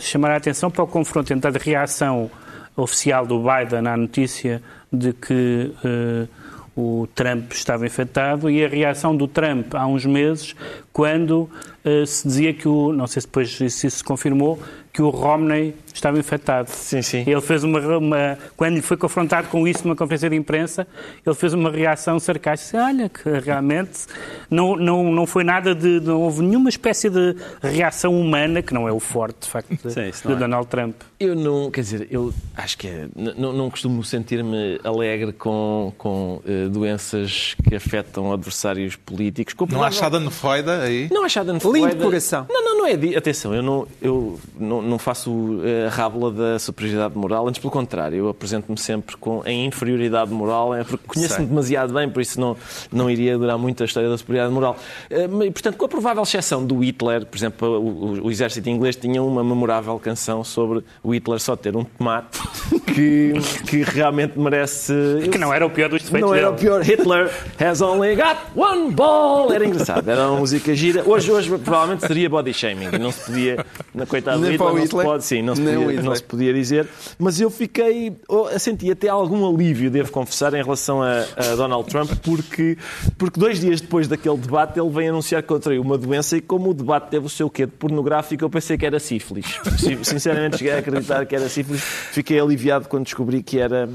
[0.00, 2.28] chamar a atenção para o confronto entre a reação
[2.76, 6.28] oficial do Biden à notícia de que uh,
[6.76, 10.54] o Trump estava infectado e a reação do Trump há uns meses,
[10.92, 11.50] quando
[11.84, 12.92] uh, se dizia que o.
[12.92, 14.58] Não sei se depois se isso se confirmou,
[14.92, 16.68] que o Romney estava infectado.
[16.70, 17.24] Sim, sim.
[17.26, 20.86] Ele fez uma, uma, Quando foi confrontado com isso numa conferência de imprensa,
[21.24, 22.82] ele fez uma reação sarcástica.
[22.82, 24.06] Olha, que realmente
[24.50, 26.00] não, não, não foi nada de.
[26.00, 29.92] Não houve nenhuma espécie de reação humana, que não é o forte, de facto, de,
[29.92, 30.36] sim, de é.
[30.36, 30.96] Donald Trump.
[31.18, 31.70] Eu não.
[31.70, 37.54] Quer dizer, eu acho que é, não, não costumo sentir-me alegre com, com uh, doenças
[37.68, 39.54] que afetam adversários políticos.
[39.68, 41.08] Não há Schadenfreude aí?
[41.12, 41.80] Não há Schadenfreude.
[41.80, 42.46] Lindo coração.
[42.48, 43.16] Não, não, não é.
[43.16, 43.86] Atenção, eu não.
[44.00, 48.78] Eu não não, faço eh, a rábula da superioridade moral, antes pelo contrário, eu apresento-me
[48.78, 52.56] sempre com, em inferioridade moral, é porque conheço-me demasiado bem, por isso não,
[52.92, 54.76] não iria durar muito a história da superioridade moral.
[55.08, 58.96] Eh, e, portanto, com a provável exceção do Hitler, por exemplo, o, o, exército inglês
[58.96, 62.38] tinha uma memorável canção sobre o Hitler só ter um tomate
[62.94, 63.32] que,
[63.66, 64.92] que realmente merece...
[65.30, 66.46] Que não era o pior dos defeitos Não dele.
[66.46, 66.82] era o pior.
[66.82, 69.52] Hitler has only got one ball.
[69.52, 71.02] Era engraçado, era uma música gira.
[71.06, 72.98] Hoje, hoje provavelmente seria body shaming.
[72.98, 75.06] Não se podia, na coitada do Hitler, não Hitler.
[75.06, 76.88] pode, sim, não se, podia, não se podia dizer.
[77.18, 78.16] Mas eu fiquei,
[78.58, 82.76] senti até algum alívio, devo confessar, em relação a, a Donald Trump, porque,
[83.18, 86.70] porque dois dias depois daquele debate ele veio anunciar que contraiu uma doença e como
[86.70, 89.58] o debate teve o seu quê de pornográfico, eu pensei que era sífilis.
[90.02, 91.80] Sinceramente cheguei a acreditar que era sífilis.
[91.82, 93.88] Fiquei aliviado quando descobri que era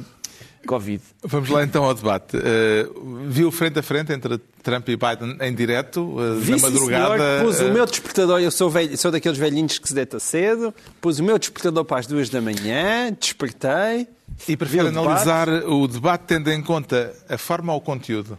[0.66, 1.02] Covid.
[1.24, 2.38] Vamos lá então ao debate.
[2.38, 2.88] Eh,
[3.28, 7.18] viu frente a frente entre Trump e Biden em direto, eh, Vi, na madrugada.
[7.18, 10.20] senhor, pus eh, o meu despertador, eu sou, velho, sou daqueles velhinhos que se deita
[10.20, 14.08] cedo, pus o meu despertador para as duas da manhã, despertei.
[14.48, 15.08] E prefere vi o debate.
[15.08, 18.38] analisar o debate tendo em conta a forma ou o conteúdo?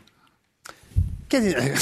[1.29, 1.75] Quer dizer,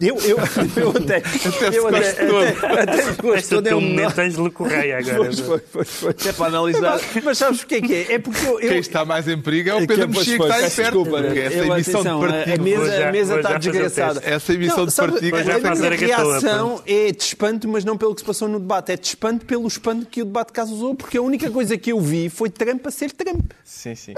[0.00, 0.38] eu, eu,
[0.76, 1.16] eu até.
[1.16, 2.40] Até eu se até, gostou.
[2.40, 5.16] até, até se Este gostou, é um momento Ângelo Correia agora.
[5.18, 6.26] Pois, pois, pois, pois.
[6.26, 7.00] É para analisar.
[7.22, 8.12] Mas sabes o que é que é?
[8.14, 8.58] É porque eu.
[8.60, 10.62] eu Quem está mais em perigo é o É Pedro é, Mexia que está aí
[10.62, 10.92] peço perto.
[10.94, 12.60] desculpa, porque essa emissão de partido.
[12.60, 14.22] A mesa, a mesa está desgraçada.
[14.24, 15.36] Essa emissão Não, de partido.
[15.36, 18.92] A minha reação é de espanto, mas não pelo que se passou no debate.
[18.92, 22.00] É de espanto pelo espanto que o debate causou, porque a única coisa que eu
[22.00, 23.52] vi foi Trump a ser Trump.
[23.62, 24.14] Sim, sim.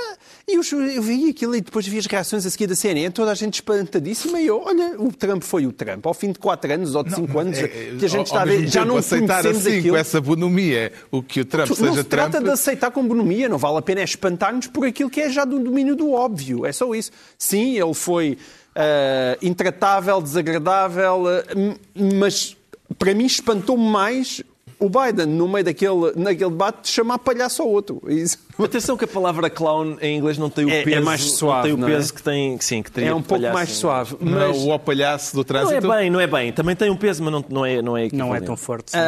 [0.47, 3.33] E eu, eu vi aquilo e depois vi as reações a seguir da CNN, toda
[3.33, 4.41] a gente espantadíssima.
[4.41, 6.07] E eu, olha, o Trump foi o Trump.
[6.07, 8.43] Ao fim de 4 anos ou de 5 anos, É, é, que a gente está
[8.43, 9.91] a ver, já não aceitar assim, aquilo.
[9.95, 12.31] com essa bonomia, o que o Trump não seja se Trump.
[12.31, 15.31] trata de aceitar com bonomia, não vale a pena é espantar-nos por aquilo que é
[15.31, 16.65] já do domínio do óbvio.
[16.67, 17.11] É só isso.
[17.39, 18.39] Sim, ele foi
[18.77, 21.25] ah, intratável, desagradável,
[21.57, 21.77] m-
[22.15, 22.57] mas
[22.99, 24.43] para mim espantou-me mais
[24.81, 28.01] o Biden, no meio daquele, naquele debate, de chamar palhaço ao outro.
[28.09, 28.39] Isso.
[28.59, 31.57] Atenção que a palavra clown em inglês não tem o É- é peso, mais suave,
[31.57, 31.97] não tem o não é?
[31.97, 33.55] peso que tem, que sim, que teria É um pouco palhaço.
[33.55, 34.17] mais suave.
[34.21, 35.89] Não é Mas, o ó palhaço do Não é trânsito.
[35.89, 36.53] bem, não é bem.
[36.53, 38.47] Também tem um peso, mas não, não é não é Não é equivalente.
[38.47, 38.93] tão forte.
[38.93, 38.99] sim.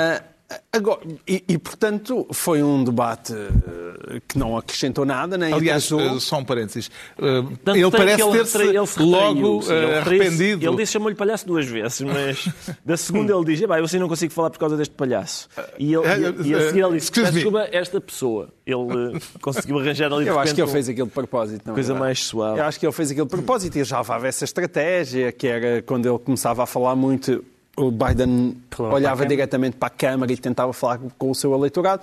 [0.73, 6.19] Agora, e, e, portanto, foi um debate ah, que não acrescentou nada, nem Aliás, eh,
[6.21, 6.91] só um parênteses.
[7.19, 10.67] Eh, Tanto ele parece ter-se retraiu- ele se retraiu, logo sim, ele eh, arrependido.
[10.67, 12.49] Ele disse chamou-lhe palhaço duas vezes, mas
[12.85, 15.49] da segunda ele diz: "Epá, eu assim não consigo falar por causa deste palhaço.
[15.79, 16.07] E, ele,
[16.45, 18.49] e, e a seguir ele disse: desculpa, esta pessoa.
[18.67, 21.63] Ele eh, conseguiu arranjar ali Eu acho que ele fez aquilo de propósito.
[21.67, 22.59] não é coisa mais suave.
[22.61, 25.83] Eu acho que ele fez aquilo de propósito e já levava essa estratégia, que era
[25.83, 27.45] quando ele começava a falar muito,
[27.81, 32.03] o Biden Falava olhava diretamente para a Câmara e tentava falar com o seu eleitorado.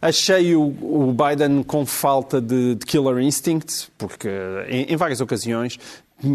[0.00, 4.28] Achei o, o Biden com falta de, de killer instinct, porque
[4.68, 5.78] em, em várias ocasiões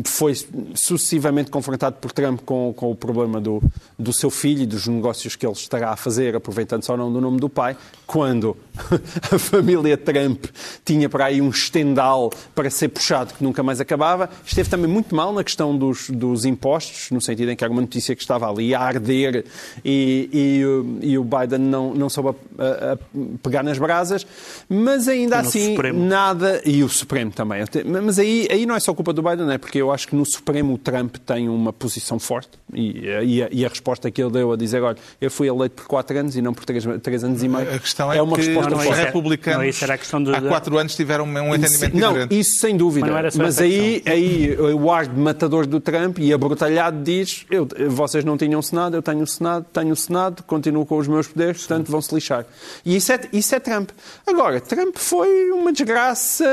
[0.05, 0.33] foi
[0.75, 3.61] sucessivamente confrontado por Trump com, com o problema do,
[3.99, 7.19] do seu filho e dos negócios que ele estará a fazer, aproveitando-se ou não do
[7.19, 7.75] nome do pai,
[8.07, 8.55] quando
[9.31, 10.45] a família Trump
[10.85, 14.29] tinha para aí um estendal para ser puxado que nunca mais acabava.
[14.45, 17.81] Esteve também muito mal na questão dos, dos impostos, no sentido em que era uma
[17.81, 19.45] notícia que estava ali a arder
[19.83, 20.29] e,
[20.61, 22.97] e, o- e o Biden não, não soube a- a- a
[23.43, 24.25] pegar nas brasas,
[24.69, 26.05] mas ainda assim Supremo.
[26.05, 26.61] nada.
[26.65, 27.63] E o Supremo também.
[28.03, 30.25] Mas aí, aí não é só culpa do Biden, é porque eu acho que no
[30.25, 34.31] Supremo o Trump tem uma posição forte e, e a, e a resposta que ele
[34.31, 37.43] deu a dizer: olha, eu fui eleito por 4 anos e não por 3, anos
[37.43, 37.73] e meio.
[37.73, 39.93] A questão é, uma que resposta Não, não, os isso é- republicanos não, isso era
[39.93, 42.39] a questão do- há quatro anos tiveram um entendimento não, diferente.
[42.39, 43.11] isso sem dúvida.
[43.11, 47.67] Mas não Mas aí, aí o ar de matador do Trump e abrutalhado diz: eu,
[47.89, 51.27] vocês não tinham Senado, eu tenho o Senado, tenho o Senado, continuo com os meus
[51.27, 52.45] poderes, portanto vão-se lixar.
[52.85, 53.89] E isso é, isso é Trump.
[54.25, 56.45] Agora, Trump foi uma desgraça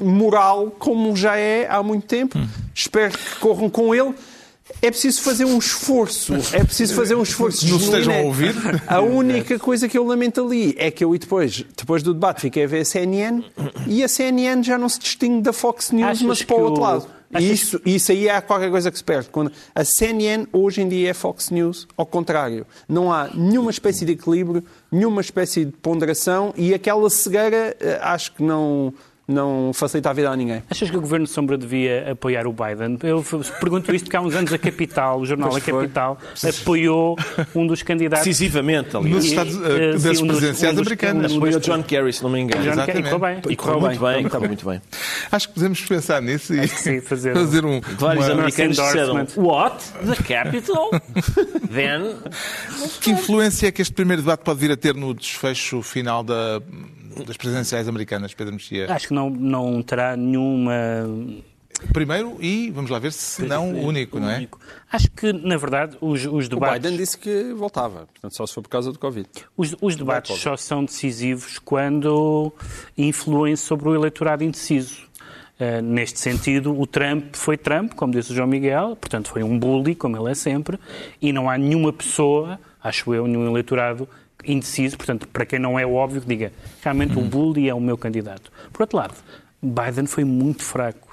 [0.00, 2.38] moral, como já é há muito tempo.
[2.74, 4.14] Espero que corram com ele.
[4.80, 6.32] É preciso fazer um esforço.
[6.52, 7.60] É preciso fazer um esforço.
[7.66, 7.84] Genuíno.
[7.84, 8.54] estejam a ouvir.
[8.86, 12.40] A única coisa que eu lamento ali é que eu e depois, depois do debate,
[12.40, 13.44] fiquei a ver a CNN
[13.86, 16.82] e a CNN já não se distingue da Fox News, Achas mas para o outro
[16.82, 17.06] lado.
[17.30, 19.28] achas- E isso, isso aí é qualquer coisa que se perde.
[19.28, 22.66] Quando a CNN hoje em dia é Fox News, ao contrário.
[22.88, 28.32] Não há nenhuma espécie de equilíbrio, nenhuma espécie de ponderação e aquela cegueira eh, acho
[28.32, 28.94] que não,
[29.26, 30.62] não facilita a vida a ninguém.
[30.70, 32.98] Achas que o Governo de Sombra devia apoiar o Biden?
[33.02, 33.24] Eu
[33.60, 35.82] pergunto isto porque há uns anos a Capital, o jornal Pois A foi.
[35.82, 36.18] Capital,
[36.62, 37.16] apoiou
[37.54, 38.26] um dos candidatos.
[38.26, 39.14] Decisivamente, aliás.
[39.16, 39.60] Nos Estados, sim,
[40.08, 41.32] das um dos- presidenciais um dos- americanas.
[41.32, 42.62] um Apoiou John Kerry, se não me engano.
[42.64, 43.08] John Kerry, Exatamente.
[43.08, 43.52] e correu bem.
[43.52, 44.82] E correu muito bem, correu muito bem.
[45.32, 47.34] Acho que podemos pensar nisso e sim, fazer-
[47.64, 49.26] um, Vários uma- americanos disseram.
[49.36, 49.84] What?
[50.06, 50.90] The capital?
[51.72, 52.16] Then...
[53.00, 56.60] Que influência é que este primeiro debate pode vir a ter no desfecho final da-
[57.26, 58.92] das presidenciais americanas, Pedro Mexia?
[58.92, 60.72] Acho que não, não terá nenhuma.
[61.92, 64.48] Primeiro e, vamos lá ver, se não o único, não é?
[64.90, 66.82] Acho que, na verdade, os, os O debates.
[66.82, 69.28] Biden disse que voltava, portanto só se for por causa do Covid.
[69.56, 72.52] Os, os debates só são decisivos quando
[72.96, 75.02] influem sobre o eleitorado indeciso.
[75.58, 79.56] Uh, neste sentido, o Trump foi Trump, como disse o João Miguel, portanto foi um
[79.56, 80.78] bully, como ele é sempre,
[81.22, 84.08] e não há nenhuma pessoa, acho eu, nenhum eleitorado
[84.46, 86.52] indeciso, portanto, para quem não é óbvio, que diga
[86.82, 88.50] realmente o bully é o meu candidato.
[88.72, 89.14] Por outro lado,
[89.62, 91.08] Biden foi muito fraco.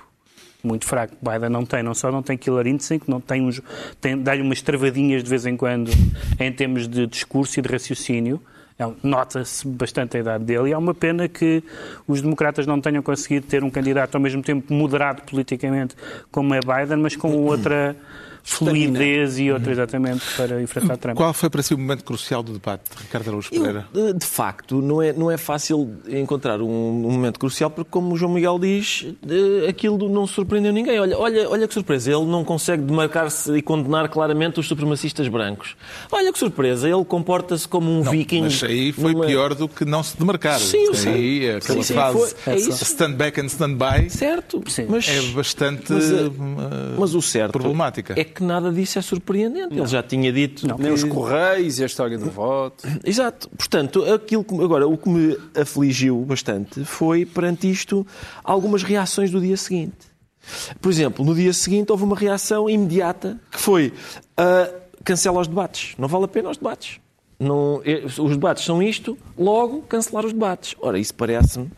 [0.64, 1.16] muito fraco.
[1.22, 3.62] Biden não tem, não só não tem killer instinct, não tem uns,
[4.00, 5.92] tem, dá-lhe umas travadinhas de vez em quando
[6.40, 8.42] em termos de discurso e de raciocínio.
[8.78, 11.64] É, Nota-se bastante a idade dele e é uma pena que
[12.08, 15.96] os democratas não tenham conseguido ter um candidato ao mesmo tempo moderado politicamente
[16.32, 17.96] como é Biden, mas com outra
[18.44, 21.18] fluidez e outra exatamente para enfrentar Trump.
[21.18, 23.86] Qual foi para si o momento crucial do debate, Ricardo Araújo Pereira?
[23.94, 28.14] Eu, de, facto, não é, não é fácil encontrar um, um momento crucial, porque, como
[28.14, 29.06] o João Miguel diz,
[29.68, 31.00] aquilo não surpreendeu ninguém.
[31.00, 35.76] Olha, olha, olha que surpresa, ele não consegue demarcar-se e condenar claramente os supremacistas brancos.
[36.12, 38.42] Olha que surpresa, ele comporta-se como um Não, viking.
[38.44, 40.60] Mas aí foi numa- pior do que não se demarcar.
[40.60, 41.14] Sim, eu sei.
[41.14, 42.84] Aí, aquela Sim, sim, fase foi- é isso.
[42.84, 44.86] stand back and stand by Certo, Sim.
[44.90, 46.32] mas, é bastante mas, eh, uh,
[47.00, 48.14] mas o certo problemática.
[48.18, 49.76] é que nada disso é surpreendente.
[49.78, 50.66] Ele já tinha dito.
[50.68, 52.88] Nem que- os Correios e a história do voto.
[53.04, 53.50] Exato.
[53.50, 58.06] Portanto, aquilo que, agora, o que me afligiu bastante foi, perante isto,
[58.44, 60.10] algumas reações do dia seguinte.
[60.82, 63.94] Por exemplo, no dia seguinte houve uma reação imediata que foi
[64.36, 64.72] ah,
[65.04, 65.94] cancela os debates.
[66.00, 67.00] Não vale a pena os debates.
[67.44, 67.82] Não,
[68.24, 70.76] os debates são isto, logo cancelar os debates.
[70.80, 71.72] Ora, isso parece-me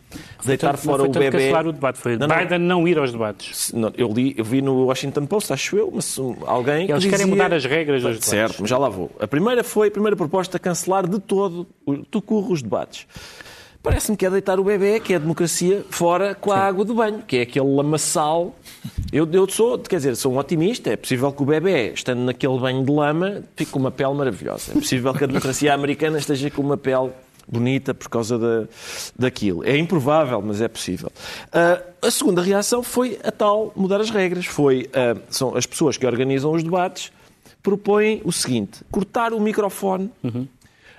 [0.44, 1.30] deitar Não fora o bebê.
[1.30, 2.36] cancelar o debate, foi Não, não.
[2.36, 3.72] Biden não ir aos debates.
[3.72, 6.84] Não, eu, li, eu vi no Washington Post, acho eu, mas alguém.
[6.86, 8.28] que Eles querem dizia- mudar as regras dos debates.
[8.28, 9.10] Certo, mas já lá vou.
[9.18, 11.66] A primeira foi, a primeira proposta, cancelar de todo,
[12.10, 13.06] tu curro os debates.
[13.84, 16.94] Parece-me que é deitar o bebê, que é a democracia, fora com a água do
[16.94, 18.56] banho, que é aquele lamaçal.
[19.12, 20.88] Eu, eu sou, quer dizer, sou um otimista.
[20.88, 24.72] É possível que o bebê, estando naquele banho de lama, fique com uma pele maravilhosa.
[24.72, 27.10] É possível que a democracia americana esteja com uma pele
[27.46, 28.66] bonita por causa da,
[29.18, 29.62] daquilo.
[29.62, 31.12] É improvável, mas é possível.
[31.52, 34.46] Ah, a segunda reação foi a tal mudar as regras.
[34.46, 37.12] Foi, ah, são as pessoas que organizam os debates
[37.62, 40.10] propõem o seguinte: cortar o microfone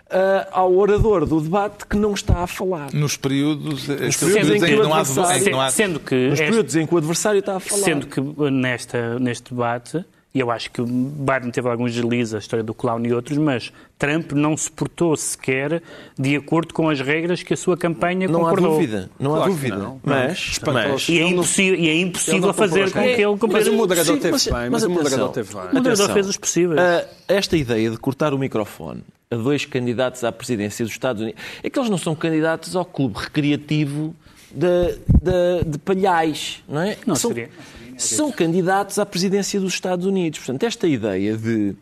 [0.10, 2.93] ah, ao orador do debate que não está a falar.
[2.93, 6.34] Nos períodos, nos períodos em que o adversário- em que não há- Sendo que, Nos
[6.39, 7.84] este- períodos em que o adversário está a falar.
[7.84, 10.06] sendo que nesta, neste debate,
[10.36, 13.38] e eu acho que o Biden teve alguns deslizes, a história do clown e outros,
[13.38, 15.82] mas Trump não se portou sequer
[16.20, 18.72] de acordo com as regras que a sua campanha não há concordou.
[18.74, 19.76] dúvida, não há Claro dúvida.
[19.78, 20.02] não.
[20.04, 23.68] Mas, mas E é não- impossível, e é impossível não fazer com que ele Mas
[23.68, 25.64] o moderador teve mas- bem, mas mas o moderador teve bem.
[25.72, 26.80] O moderador fez os possíveis.
[26.82, 31.42] Ah, esta ideia de cortar o microfone a dois candidatos à presidência dos Estados Unidos
[31.64, 34.14] é que eles não são candidatos ao clube recreativo
[34.52, 36.98] de, de, de palhais, não é?
[37.08, 37.50] Não são, seria-
[37.98, 40.39] são candidatos à presidência dos Estados Unidos.
[40.39, 41.76] Portanto, esta ideia de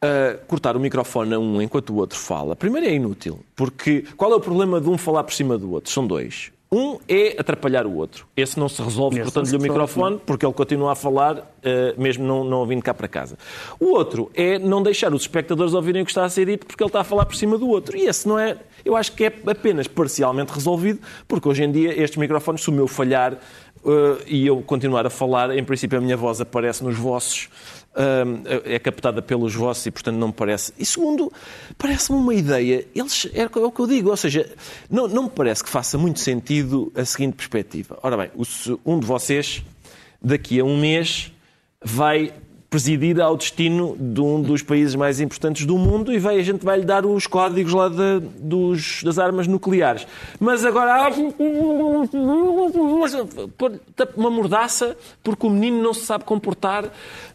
[0.00, 4.32] ah, cortar o microfone a um enquanto o outro fala, primeiro é inútil, porque qual
[4.32, 5.90] é o problema de um falar por cima do outro?
[5.90, 6.52] São dois.
[6.70, 8.26] Um é atrapalhar o outro.
[8.36, 12.42] Esse não se resolve cortando-lhe o microfone, porque ele continua a falar, eh, mesmo não,
[12.42, 13.38] não vindo cá para casa.
[13.78, 16.82] O outro é não deixar os espectadores ouvirem o que está a ser dito, porque
[16.82, 17.96] ele está a falar por cima do outro.
[17.96, 20.98] E esse não é, eu acho que é apenas parcialmente resolvido,
[21.28, 23.38] porque hoje em dia estes microfones, se o meu falhar
[23.86, 27.48] eh, e eu continuar a falar, em princípio a minha voz aparece nos vossos,
[27.94, 30.72] eh, é captada pelos vossos e, portanto, não me parece.
[30.78, 31.32] E segundo,
[31.78, 34.50] parece-me uma ideia, eles, é o que eu digo, ou seja,
[34.90, 37.98] não, não me parece que faça muito sentido a seguinte perspectiva.
[38.02, 38.30] Ora bem,
[38.84, 39.62] um de vocês,
[40.20, 41.32] daqui a um mês,
[41.82, 42.32] vai
[42.76, 46.62] presidir ao destino de um dos países mais importantes do mundo e vai, a gente
[46.62, 50.06] vai lhe dar os códigos lá da- dos- das armas nucleares.
[50.38, 51.08] Mas agora
[54.16, 56.84] uma mordaça porque o menino não se sabe comportar.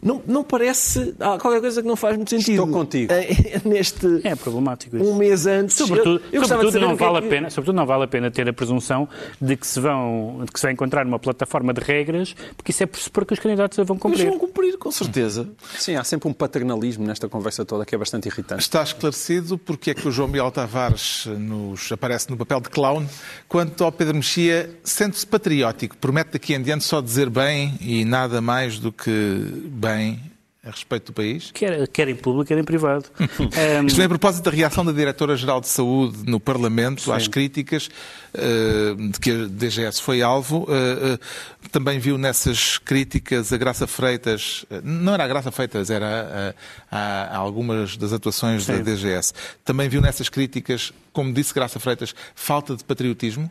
[0.00, 1.14] Não, não parece.
[1.18, 2.52] Há qualquer coisa que não faz muito sentido.
[2.62, 3.12] Estou contigo.
[3.12, 4.20] Eh, Neste.
[4.24, 5.10] É problemático isso.
[5.10, 5.76] Um mês antes.
[5.76, 8.08] Sobretudo, eu, eu de sobretudo não é vale que- a pena, sobretudo não vale a
[8.08, 9.08] pena ter a presunção
[9.40, 12.82] de que se vão, de que se vai encontrar uma plataforma de regras, porque isso
[12.82, 14.28] é por supor que os candidatos a vão Mas cumprir.
[14.28, 15.31] vão cumprir, com certeza.
[15.78, 18.62] Sim, há sempre um paternalismo nesta conversa toda que é bastante irritante.
[18.62, 23.06] Está esclarecido porque é que o João Miguel Tavares nos aparece no papel de clown,
[23.48, 28.40] quanto ao Pedro Mexia, sente-se patriótico, promete daqui em diante só dizer bem e nada
[28.40, 29.10] mais do que
[29.66, 30.32] bem
[30.64, 31.50] a respeito do país.
[31.52, 33.06] Quer, quer em público, quer em privado.
[33.18, 37.88] Ahm, Isto vem a propósito da reação da Diretora-Geral de Saúde no Parlamento às críticas
[38.32, 40.64] eh, de que a DGS foi alvo.
[40.70, 46.54] Eh, eh, também viu nessas críticas a Graça Freitas, não era a Graça Freitas, era
[46.92, 48.82] a, a- a algumas das atuações da Sim.
[48.84, 49.32] DGS.
[49.64, 53.50] Também viu nessas críticas, como disse Graça Freitas, falta de patriotismo?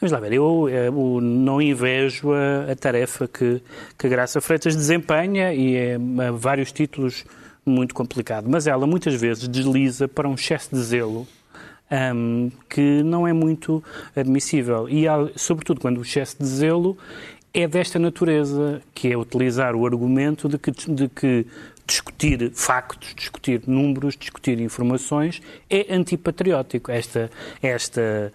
[0.00, 3.60] Vamos lá ver, eu, eh, o- não invejo a, a tarefa que,
[3.98, 7.24] que Graça Freitas desempenha e é a vários títulos
[7.66, 11.26] muito complicado, mas ela muitas vezes desliza para um excesso de zelo
[11.90, 13.82] ahm, que não é muito
[14.14, 16.96] admissível e, há- sobretudo, quando o excesso de zelo
[17.52, 21.46] é desta natureza, que é utilizar o argumento de que, de que
[21.88, 26.92] discutir factos, discutir números, discutir informações, é antipatriótico.
[26.92, 27.30] Esta,
[27.62, 28.32] esta,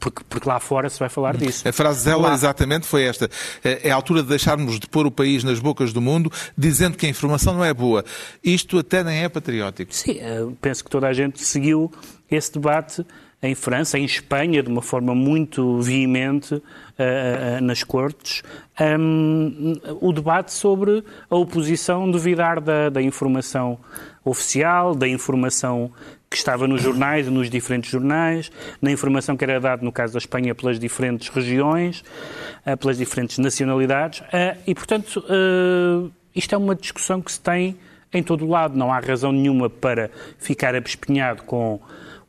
[0.00, 1.68] porque, porque lá fora se vai falar disso.
[1.68, 2.34] A frase dela, lá...
[2.34, 3.28] exatamente, foi esta.
[3.62, 7.04] É a altura de deixarmos de pôr o país nas bocas do mundo, dizendo que
[7.04, 8.04] a informação não é boa.
[8.42, 9.94] Isto até nem é patriótico.
[9.94, 10.18] Sim,
[10.60, 11.92] penso que toda a gente seguiu
[12.30, 13.04] esse debate
[13.42, 18.42] em França, em Espanha, de uma forma muito veemente uh, uh, nas cortes,
[18.98, 23.78] um, o debate sobre a oposição duvidar da, da, informação
[24.24, 25.90] oficial, da informação
[26.28, 28.50] que estava nos jornais, nos diferentes jornais,
[28.82, 32.04] na informação que era dada, no caso da Espanha, pelas diferentes regiões,
[32.78, 34.22] pelas diferentes nacionalidades,
[34.66, 35.24] e, portanto,
[36.34, 37.78] isto é uma discussão que se tem
[38.12, 38.76] em todo o lado.
[38.76, 41.80] Não há razão nenhuma para ficar abespinhado com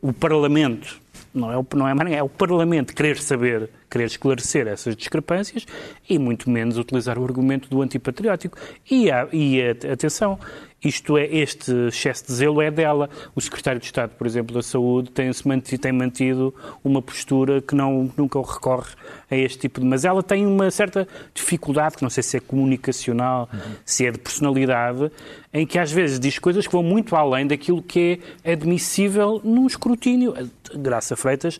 [0.01, 0.99] o Parlamento,
[1.33, 5.65] não é, o, não é, é o Parlamento querer saber, querer esclarecer essas discrepâncias
[6.09, 8.57] e muito menos utilizar o argumento do antipatriótico.
[8.89, 10.39] E, há, e atenção,
[10.83, 13.09] isto é, este excesso de zelo é dela.
[13.35, 17.75] O secretário de Estado, por exemplo, da Saúde tem, mantido, tem mantido uma postura que
[17.75, 18.93] não, nunca recorre
[19.29, 19.85] a este tipo de...
[19.85, 23.59] Mas ela tem uma certa dificuldade, que não sei se é comunicacional, uhum.
[23.85, 25.11] se é de personalidade,
[25.53, 29.67] em que às vezes diz coisas que vão muito além daquilo que é admissível num
[29.67, 30.33] escrutínio.
[30.75, 31.59] Graça Freitas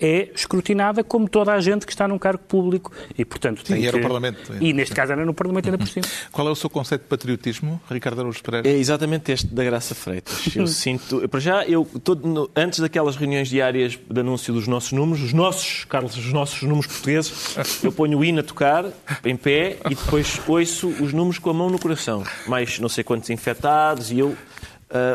[0.00, 2.92] é escrutinada como toda a gente que está num cargo público.
[3.16, 3.88] E, portanto, tem Sim, que...
[3.88, 4.52] era o Parlamento.
[4.60, 6.06] E, neste caso, era no Parlamento ainda por cima.
[6.32, 8.68] Qual é o seu conceito de patriotismo, Ricardo Araújo Pereira?
[8.68, 10.56] É exatamente este da Graça Freitas.
[10.56, 11.28] Eu sinto...
[11.28, 15.84] Para já, eu, todo, antes daquelas reuniões diárias de anúncio dos nossos números, os nossos,
[15.84, 18.86] Carlos, os nossos números portugueses, eu ponho o hino a tocar,
[19.24, 22.24] em pé, e depois ouço os números com a mão no coração.
[22.46, 24.36] Mais não sei quantos infectados, e eu uh,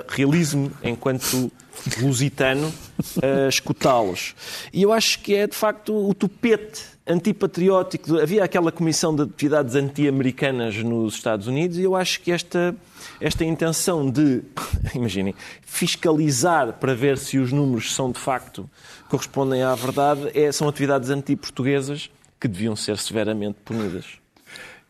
[0.08, 1.52] realizo-me enquanto
[2.02, 2.74] lusitano
[3.22, 4.36] a escutá-los.
[4.74, 8.20] E eu acho que é, de facto, o tupete antipatriótico.
[8.20, 12.76] Havia aquela comissão de atividades anti-americanas nos Estados Unidos e eu acho que esta,
[13.22, 14.42] esta intenção de,
[14.96, 18.70] imaginem, fiscalizar para ver se os números são, de facto,
[19.08, 22.10] correspondem à verdade, é, são atividades anti-portuguesas
[22.40, 24.25] que deviam ser severamente punidas.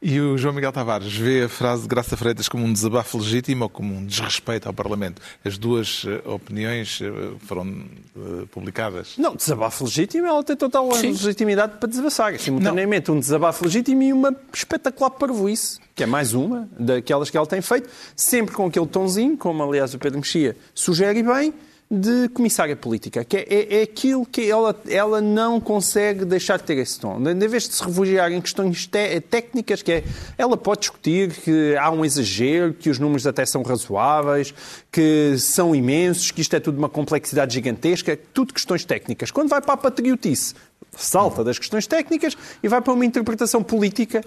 [0.07, 3.63] E o João Miguel Tavares vê a frase de Graça Freitas como um desabafo legítimo
[3.63, 5.19] ou como um desrespeito ao Parlamento?
[5.43, 9.15] As duas eh, opiniões eh, foram uh, publicadas?
[9.17, 11.07] Não, desabafo legítimo, ela tem total Sim.
[11.07, 12.37] legitimidade para desabafar.
[12.37, 17.47] Simultaneamente, um desabafo legítimo e uma espetacular parvoíce, que é mais uma daquelas que ela
[17.47, 21.51] tem feito, sempre com aquele tonzinho, como aliás o Pedro Mexia sugere bem,
[21.89, 26.63] de comissária política, que é, é, é, aquilo que ela, ela não consegue deixar de
[26.63, 27.19] ter esse tom.
[27.19, 30.03] Em vez de se refugiar em questões te, técnicas, que é,
[30.35, 34.51] ela pode discutir que há um exagero, que os números até são razoáveis,
[34.91, 39.29] que são imensos, que isto é tudo uma complexidade gigantesca, tudo questões técnicas.
[39.29, 40.55] Quando vai para a patriotice,
[40.97, 44.23] salta das questões técnicas e vai para uma interpretação política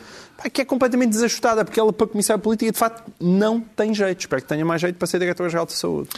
[0.52, 4.20] que é completamente desajustada, porque ela, para comissária política, de facto, não tem jeito.
[4.20, 6.10] Espero que tenha mais jeito para ser diretora-geral de saúde.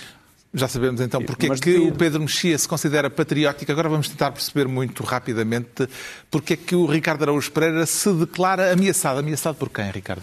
[0.52, 3.70] Já sabemos então porque é que o Pedro Mexia se considera patriótico.
[3.70, 5.88] Agora vamos tentar perceber muito rapidamente
[6.28, 9.20] porque é que o Ricardo Araújo Pereira se declara ameaçado.
[9.20, 10.22] Ameaçado por quem, Ricardo?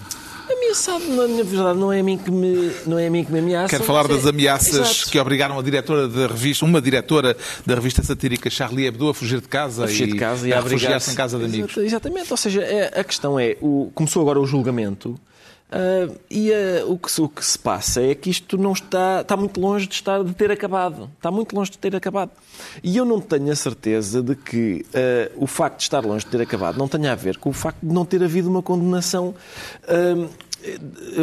[0.50, 3.40] Ameaçado, na verdade, não é a mim que me, não é a mim que me
[3.40, 3.70] ameaça.
[3.70, 5.12] Quero falar das ameaças Exato.
[5.12, 9.40] que obrigaram a diretora da revista, uma diretora da revista satírica Charlie Hebdo a fugir
[9.40, 11.78] de casa, a fugir e, de casa e a, a refugiar-se em casa de amigos.
[11.78, 15.18] Exatamente, ou seja, é, a questão é, o, começou agora o julgamento
[15.70, 19.36] Uh, e uh, o, que, o, que, se passa é que isto não está, está
[19.36, 21.10] muito longe de, estar, de ter acabado.
[21.18, 22.32] Está muito longe de ter acabado.
[22.82, 26.32] E eu não tenho a certeza de que uh, o facto de estar longe de
[26.32, 29.36] ter acabado não tenha a ver com o facto de não ter havido uma condenação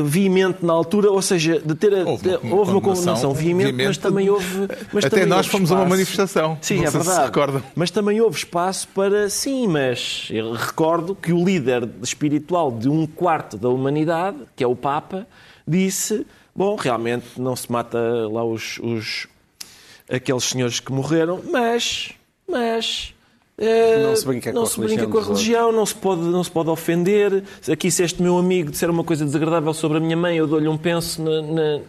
[0.02, 3.98] veemente na altura, ou seja, de ter houve uma, houve uma condenação veemente, veemente, mas
[3.98, 4.68] também houve.
[4.92, 5.74] Mas até também nós fomos espaço.
[5.74, 6.58] a uma manifestação.
[6.60, 7.32] Sim, é verdade.
[7.74, 9.28] Mas também houve espaço para.
[9.28, 14.76] Sim, mas recordo que o líder espiritual de um quarto da humanidade, que é o
[14.76, 15.26] Papa,
[15.66, 17.98] disse: bom, realmente não se mata
[18.30, 19.26] lá os, os
[20.10, 22.12] aqueles senhores que morreram, mas.
[22.46, 23.13] Mas
[23.56, 26.42] não se brinca, não com, se a brinca com a religião, não se, pode, não
[26.42, 27.44] se pode ofender.
[27.70, 30.68] Aqui, se este meu amigo disser uma coisa desagradável sobre a minha mãe, eu dou-lhe
[30.68, 31.80] um penso na, na,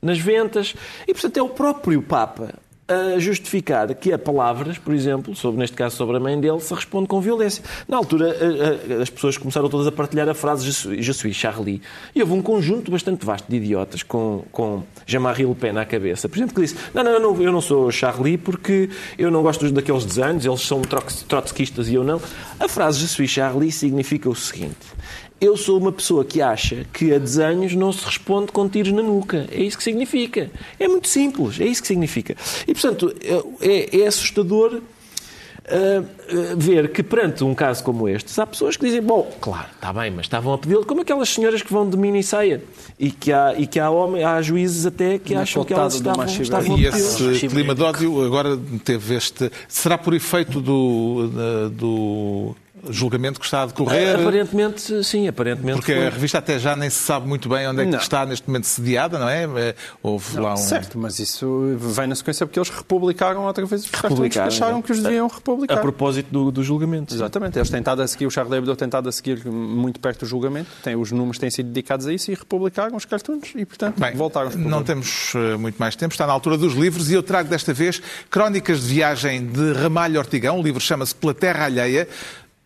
[0.00, 0.74] nas ventas.
[1.06, 2.54] E, portanto, é o próprio Papa
[2.90, 6.74] a justificar que a palavras, por exemplo, sobre, neste caso sobre a mãe dele, se
[6.74, 7.62] responde com violência.
[7.86, 8.36] Na altura,
[9.00, 11.80] as pessoas começaram todas a partilhar a frase Je suis Charlie.
[12.14, 16.28] E houve um conjunto bastante vasto de idiotas com, com Jean-Marie Le Pen à cabeça.
[16.28, 19.70] Por exemplo, que disse, não, não, não, eu não sou Charlie porque eu não gosto
[19.70, 22.20] daqueles desenhos, eles são trotskistas e eu não.
[22.58, 24.76] A frase Je suis Charlie significa o seguinte,
[25.40, 29.02] eu sou uma pessoa que acha que a desenhos não se responde com tiros na
[29.02, 29.46] nuca.
[29.50, 30.50] É isso que significa.
[30.78, 32.36] É muito simples, é isso que significa.
[32.66, 33.14] E, portanto,
[33.60, 34.80] é, é assustador
[35.70, 39.92] uh, ver que perante um caso como este, há pessoas que dizem, bom, claro, está
[39.92, 42.62] bem, mas estavam a pedir como aquelas senhoras que vão de mini saia
[42.98, 45.94] e que há, e que há, homem, há juízes até que Na acham que elas
[45.94, 49.50] estavam, estavam E esse clima de ódio agora teve este.
[49.68, 51.30] Será por efeito do,
[51.70, 52.56] do
[52.88, 54.18] julgamento que está a decorrer?
[54.18, 55.78] Aparentemente, sim, aparentemente.
[55.78, 56.06] Porque foi.
[56.06, 57.98] a revista até já nem se sabe muito bem onde é que Não.
[57.98, 59.44] está neste momento sediada, não é?
[59.44, 60.56] É, Houve lá um.
[60.56, 64.46] Certo, mas isso vem na sequência porque eles republicaram outra vez os cartões que Republicaram,
[64.48, 65.80] acharam que os deviam A republicar.
[65.80, 67.14] propósito do, do julgamento.
[67.14, 70.20] Exatamente, eles têm estado a seguir, o Charlie Hebdo tem estado a seguir muito perto
[70.20, 73.64] do julgamento, tem, os números têm sido dedicados a isso e republicaram os cartões e,
[73.64, 77.14] portanto, Bem, voltaram não temos eh, muito mais tempo, está na altura dos livros e
[77.14, 78.00] eu trago desta vez
[78.30, 80.58] Crónicas de Viagem de Ramalho Ortigão.
[80.58, 82.08] O livro chama-se Pela Terra Alheia.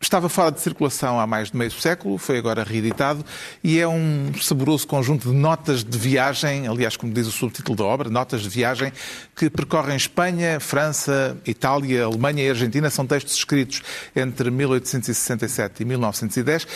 [0.04, 3.24] Estava fora de circulação há mais de meio século, foi agora reeditado
[3.64, 7.84] e é um saboroso conjunto de notas de viagem, aliás, como diz o subtítulo da
[7.84, 8.92] obra, notas de viagem
[9.34, 12.90] que percorrem Espanha, França, Itália, Alemanha e Argentina.
[12.90, 13.80] São textos escritos
[14.14, 16.66] entre 1867 e 1910.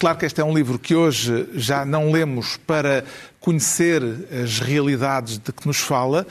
[0.00, 3.04] Claro que este é um livro que hoje já não lemos para
[3.38, 4.02] conhecer
[4.42, 6.26] as realidades de que nos fala,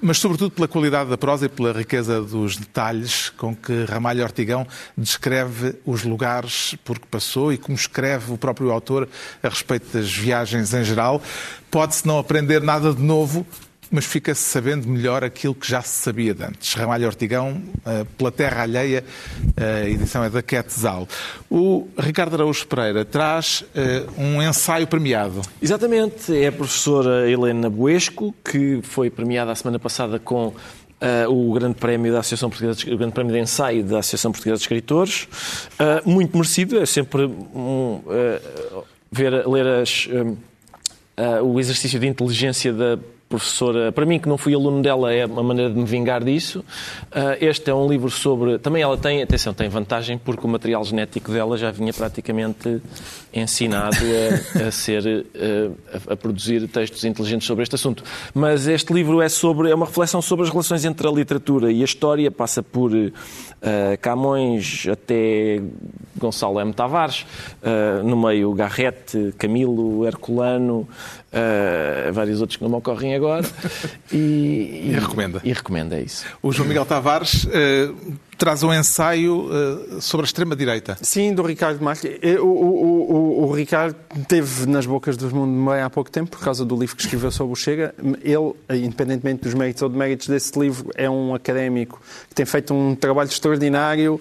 [0.00, 4.66] mas sobretudo pela qualidade da prosa e pela riqueza dos detalhes com que Ramalho Ortigão
[4.98, 9.08] descreve os lugares por que passou e como escreve o próprio autor
[9.40, 11.22] a respeito das viagens em geral.
[11.70, 13.46] Pode-se não aprender nada de novo,
[13.92, 16.72] mas fica-se sabendo melhor aquilo que já se sabia de antes.
[16.74, 19.04] Ramalho Ortigão, eh, pela Terra Alheia,
[19.56, 21.06] a edição é da Quetzal.
[21.50, 25.42] O Ricardo Araújo Pereira traz eh, um ensaio premiado.
[25.60, 30.54] Exatamente, é a professora Helena Buesco, que foi premiada a semana passada com
[31.02, 34.32] eh, o Grande Prémio da Associação Portuguesa de, o Grande Prémio de Ensaio da Associação
[34.32, 35.28] Portuguesa de Escritores.
[35.78, 38.40] Eh, muito merecido, é sempre um, eh,
[39.10, 40.34] ver, ler as, eh,
[41.16, 42.98] eh, o exercício de inteligência da
[43.32, 46.62] professora, para mim que não fui aluno dela, é uma maneira de me vingar disso.
[47.10, 48.58] Ah, este é um livro sobre.
[48.58, 52.82] Também ela tem, atenção, tem vantagem porque o material genético dela já vinha praticamente
[53.32, 53.96] ensinado
[54.54, 55.24] a, a ser
[56.06, 58.04] a, a produzir textos inteligentes sobre este assunto.
[58.34, 61.80] Mas este livro é sobre é uma reflexão sobre as relações entre a literatura e
[61.80, 62.92] a história, passa por
[63.62, 65.62] ah, Camões até
[66.18, 66.74] Gonçalo M.
[66.74, 67.24] Tavares,
[67.62, 70.86] ah, no meio Garrete, Camilo, Herculano,
[71.32, 73.21] ah, vários outros que não me ocorrem agora.
[74.12, 75.40] E, E recomenda.
[75.44, 76.24] E recomenda, é isso.
[76.42, 77.90] O João Miguel Tavares eh,
[78.36, 80.96] traz um ensaio eh, sobre a extrema-direita.
[81.00, 82.18] Sim, do Ricardo Marques.
[82.22, 83.96] Eh, O, o, o, o Ricardo
[84.28, 87.30] teve nas bocas do mundo bem há pouco tempo, por causa do livro que escreveu
[87.30, 87.94] sobre o Chega.
[88.22, 92.94] Ele, independentemente dos méritos ou deméritos desse livro, é um académico que tem feito um
[92.94, 94.18] trabalho extraordinário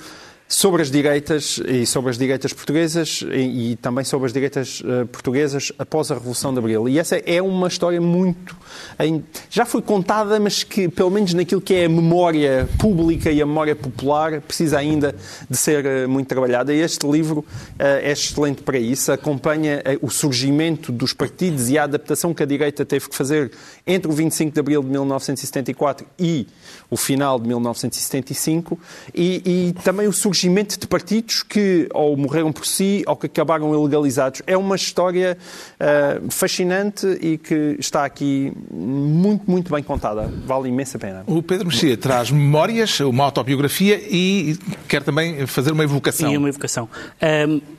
[0.53, 5.05] sobre as direitas e sobre as direitas portuguesas e, e também sobre as direitas eh,
[5.05, 6.89] portuguesas após a Revolução de Abril.
[6.89, 8.53] E essa é uma história muito.
[8.99, 13.41] em- já foi contada, mas que, pelo menos naquilo que é a memória pública e
[13.41, 15.15] a memória popular, precisa ainda
[15.49, 16.73] de ser eh, muito trabalhada.
[16.73, 17.45] E este livro
[17.79, 19.09] eh, é excelente para isso.
[19.09, 23.51] Acompanha o surgimento dos partidos e a adaptação que a direita teve que fazer
[23.87, 26.45] entre o 25 de abril de 1974 e
[26.89, 28.77] o final de 1975
[29.15, 30.40] e, e também o surgimento
[30.79, 34.41] de partidos que ou morreram por si ou que acabaram ilegalizados.
[34.47, 35.37] É uma história
[35.79, 40.31] eh, fascinante e que está aqui muito, muito bem contada.
[40.45, 41.23] Vale imensa pena.
[41.27, 46.31] O Pedro Mexia traz memórias, uma autobiografia e quer também fazer uma evocação.
[46.31, 46.87] E uma evocação.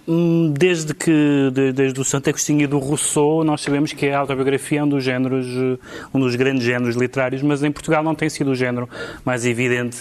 [0.07, 4.19] Hum, desde que, de- desde o Santo Agostinho e do Rousseau, nós sabemos que a
[4.19, 5.79] autobiografia é um dos géneros, eh,
[6.13, 8.89] um dos grandes géneros literários, mas em Portugal não tem sido o género
[9.25, 9.99] mais evidente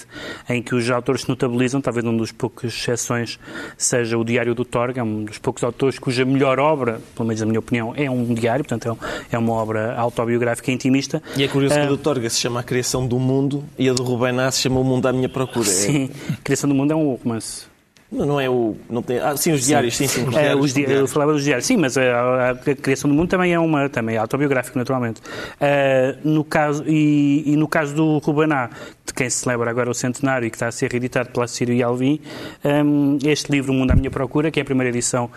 [0.50, 1.80] em que os autores se notabilizam.
[1.82, 3.40] Talvez um dos poucas exceções
[3.78, 7.48] seja o Diário do Torga, um dos poucos autores cuja melhor obra, pelo menos na
[7.48, 8.98] minha opinião, é um diário, portanto
[9.32, 11.22] é é uma obra autobiográfica intimista.
[11.38, 13.88] E é curioso que Ah, a do Torga se chama A Criação do Mundo e
[13.90, 15.68] a do Rubén Ná se chama O Mundo à Minha Procura.
[15.68, 17.71] É- Sim, a Criação do Mundo é um romance.
[18.12, 18.76] Não, não é o.
[18.90, 20.28] Não tem, ah, sim, os diários, sim, sim.
[20.28, 23.16] os É, diários, os di- eu falava dos diários, sim, mas a, a criação do
[23.16, 25.22] mundo também é uma também é autobiográfico, naturalmente.
[25.62, 28.70] Ah, no caso, e, e no caso do Rubaná,
[29.06, 31.74] de quem se celebra agora o centenário e que está a ser reeditado pela Sírio
[31.74, 32.20] e Alvim,
[32.84, 35.30] hum, este livro, O Mundo à Minha Procura, que é a primeira edição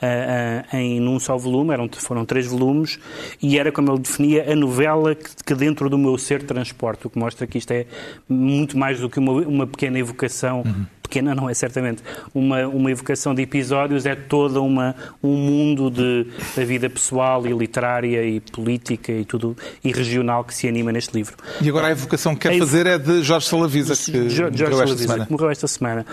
[0.00, 2.98] ah, ah, em num só volume, eram, foram três volumes,
[3.42, 7.10] e era, como ele definia, a novela que, que dentro do meu ser transporta, o
[7.10, 7.84] que mostra que isto é
[8.28, 10.64] muito mais do que uma, uma pequena evocação
[11.12, 12.02] pequena não é certamente
[12.34, 17.52] uma, uma evocação de episódios, é toda uma um mundo de, da vida pessoal e
[17.52, 19.54] literária e política e tudo
[19.84, 21.36] e regional que se anima neste livro.
[21.60, 24.70] E agora a evocação que quer fazer é de Jorge Salavisa, que Jo- morreu esta
[24.76, 25.26] Salavisa, semana.
[25.26, 26.06] que morreu esta semana.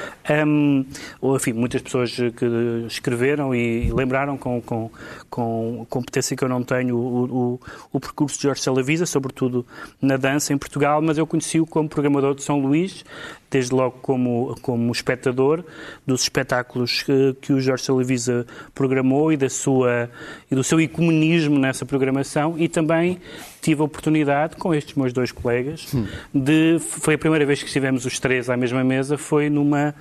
[1.21, 4.91] Ou, enfim, muitas pessoas que escreveram e lembraram com, com,
[5.29, 7.23] com competência que eu não tenho o,
[7.53, 7.59] o,
[7.93, 9.65] o percurso de Jorge Salavisa, sobretudo
[10.01, 13.05] na dança em Portugal, mas eu conheci-o como programador de São Luís
[13.49, 15.63] desde logo como, como espectador
[16.05, 20.09] dos espetáculos que, que o Jorge Salavisa programou e, da sua,
[20.49, 23.19] e do seu ecumenismo nessa programação e também
[23.61, 25.93] tive a oportunidade, com estes meus dois colegas,
[26.33, 26.79] de.
[26.79, 29.93] Foi a primeira vez que estivemos os três à mesma mesa, foi numa.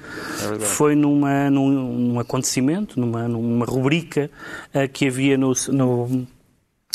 [0.60, 4.30] foi numa, num, num acontecimento, numa, numa rubrica
[4.74, 6.26] uh, que havia no, no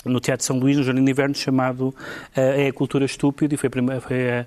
[0.06, 1.96] no Teatro São Luís, no Jardim de Inverno, chamado uh,
[2.36, 4.46] É a Cultura Estúpido, e foi, a primeira, foi a,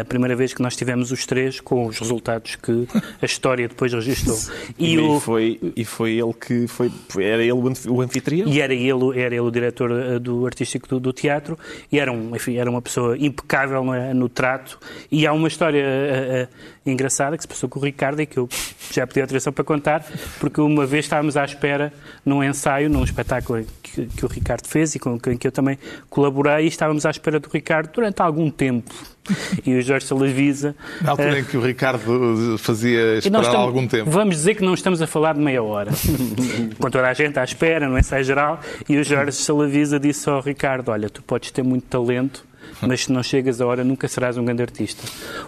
[0.00, 2.86] a, primeira vez que nós tivemos os três com os resultados que
[3.20, 4.38] a história depois registrou.
[4.78, 8.48] E, e, o, foi, e foi ele que foi, era ele o anfitrião?
[8.48, 11.58] E era ele, era ele o diretor uh, do artístico do, do, teatro,
[11.90, 14.78] e era, um, enfim, era uma pessoa impecável no, no trato,
[15.10, 18.48] e há uma história uh, engraçada que se passou com o Ricardo e que eu
[18.90, 20.04] já pedi autorização para contar,
[20.38, 21.92] porque uma vez estávamos à espera
[22.24, 25.78] num ensaio, num espetáculo que, que o Ricardo fez, fez e com quem eu também
[26.08, 28.92] colaborei e estávamos à espera do Ricardo durante algum tempo.
[29.64, 30.74] E o Jorge Salavisa...
[31.02, 34.10] Na altura em que o Ricardo fazia esperar estamos, algum tempo.
[34.10, 35.92] Vamos dizer que não estamos a falar de meia hora.
[36.80, 38.58] com toda a gente à espera, no ensaio geral,
[38.88, 42.44] e o Jorge Salavisa disse ao Ricardo, olha, tu podes ter muito talento,
[42.80, 45.02] mas se não chegas a hora nunca serás um grande artista.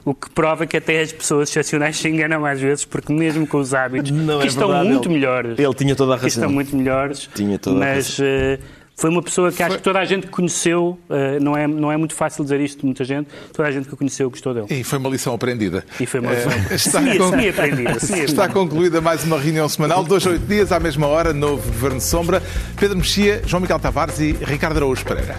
[0.04, 3.58] O que prova que até as pessoas excepcionais se enganam às vezes, porque mesmo com
[3.58, 5.58] os hábitos, não que é estão verdade, muito ele, melhores.
[5.58, 6.28] Ele tinha toda a razão.
[6.28, 7.28] Que estão muito melhores.
[7.34, 8.26] Tinha toda mas, a razão.
[8.26, 11.90] Uh, foi uma pessoa que acho que toda a gente conheceu, uh, não, é, não
[11.90, 14.54] é muito fácil dizer isto de muita gente, toda a gente que o conheceu gostou
[14.54, 14.66] dele.
[14.70, 15.84] E foi uma lição aprendida.
[15.98, 18.00] E foi uma lição uh, está semi, semi aprendida.
[18.00, 21.66] Semi está concluída mais uma reunião semanal, dois a oito dias, à mesma hora, novo
[21.72, 22.42] Governo de Sombra.
[22.78, 25.36] Pedro Mexia, João Miguel Tavares e Ricardo Araújo Pereira.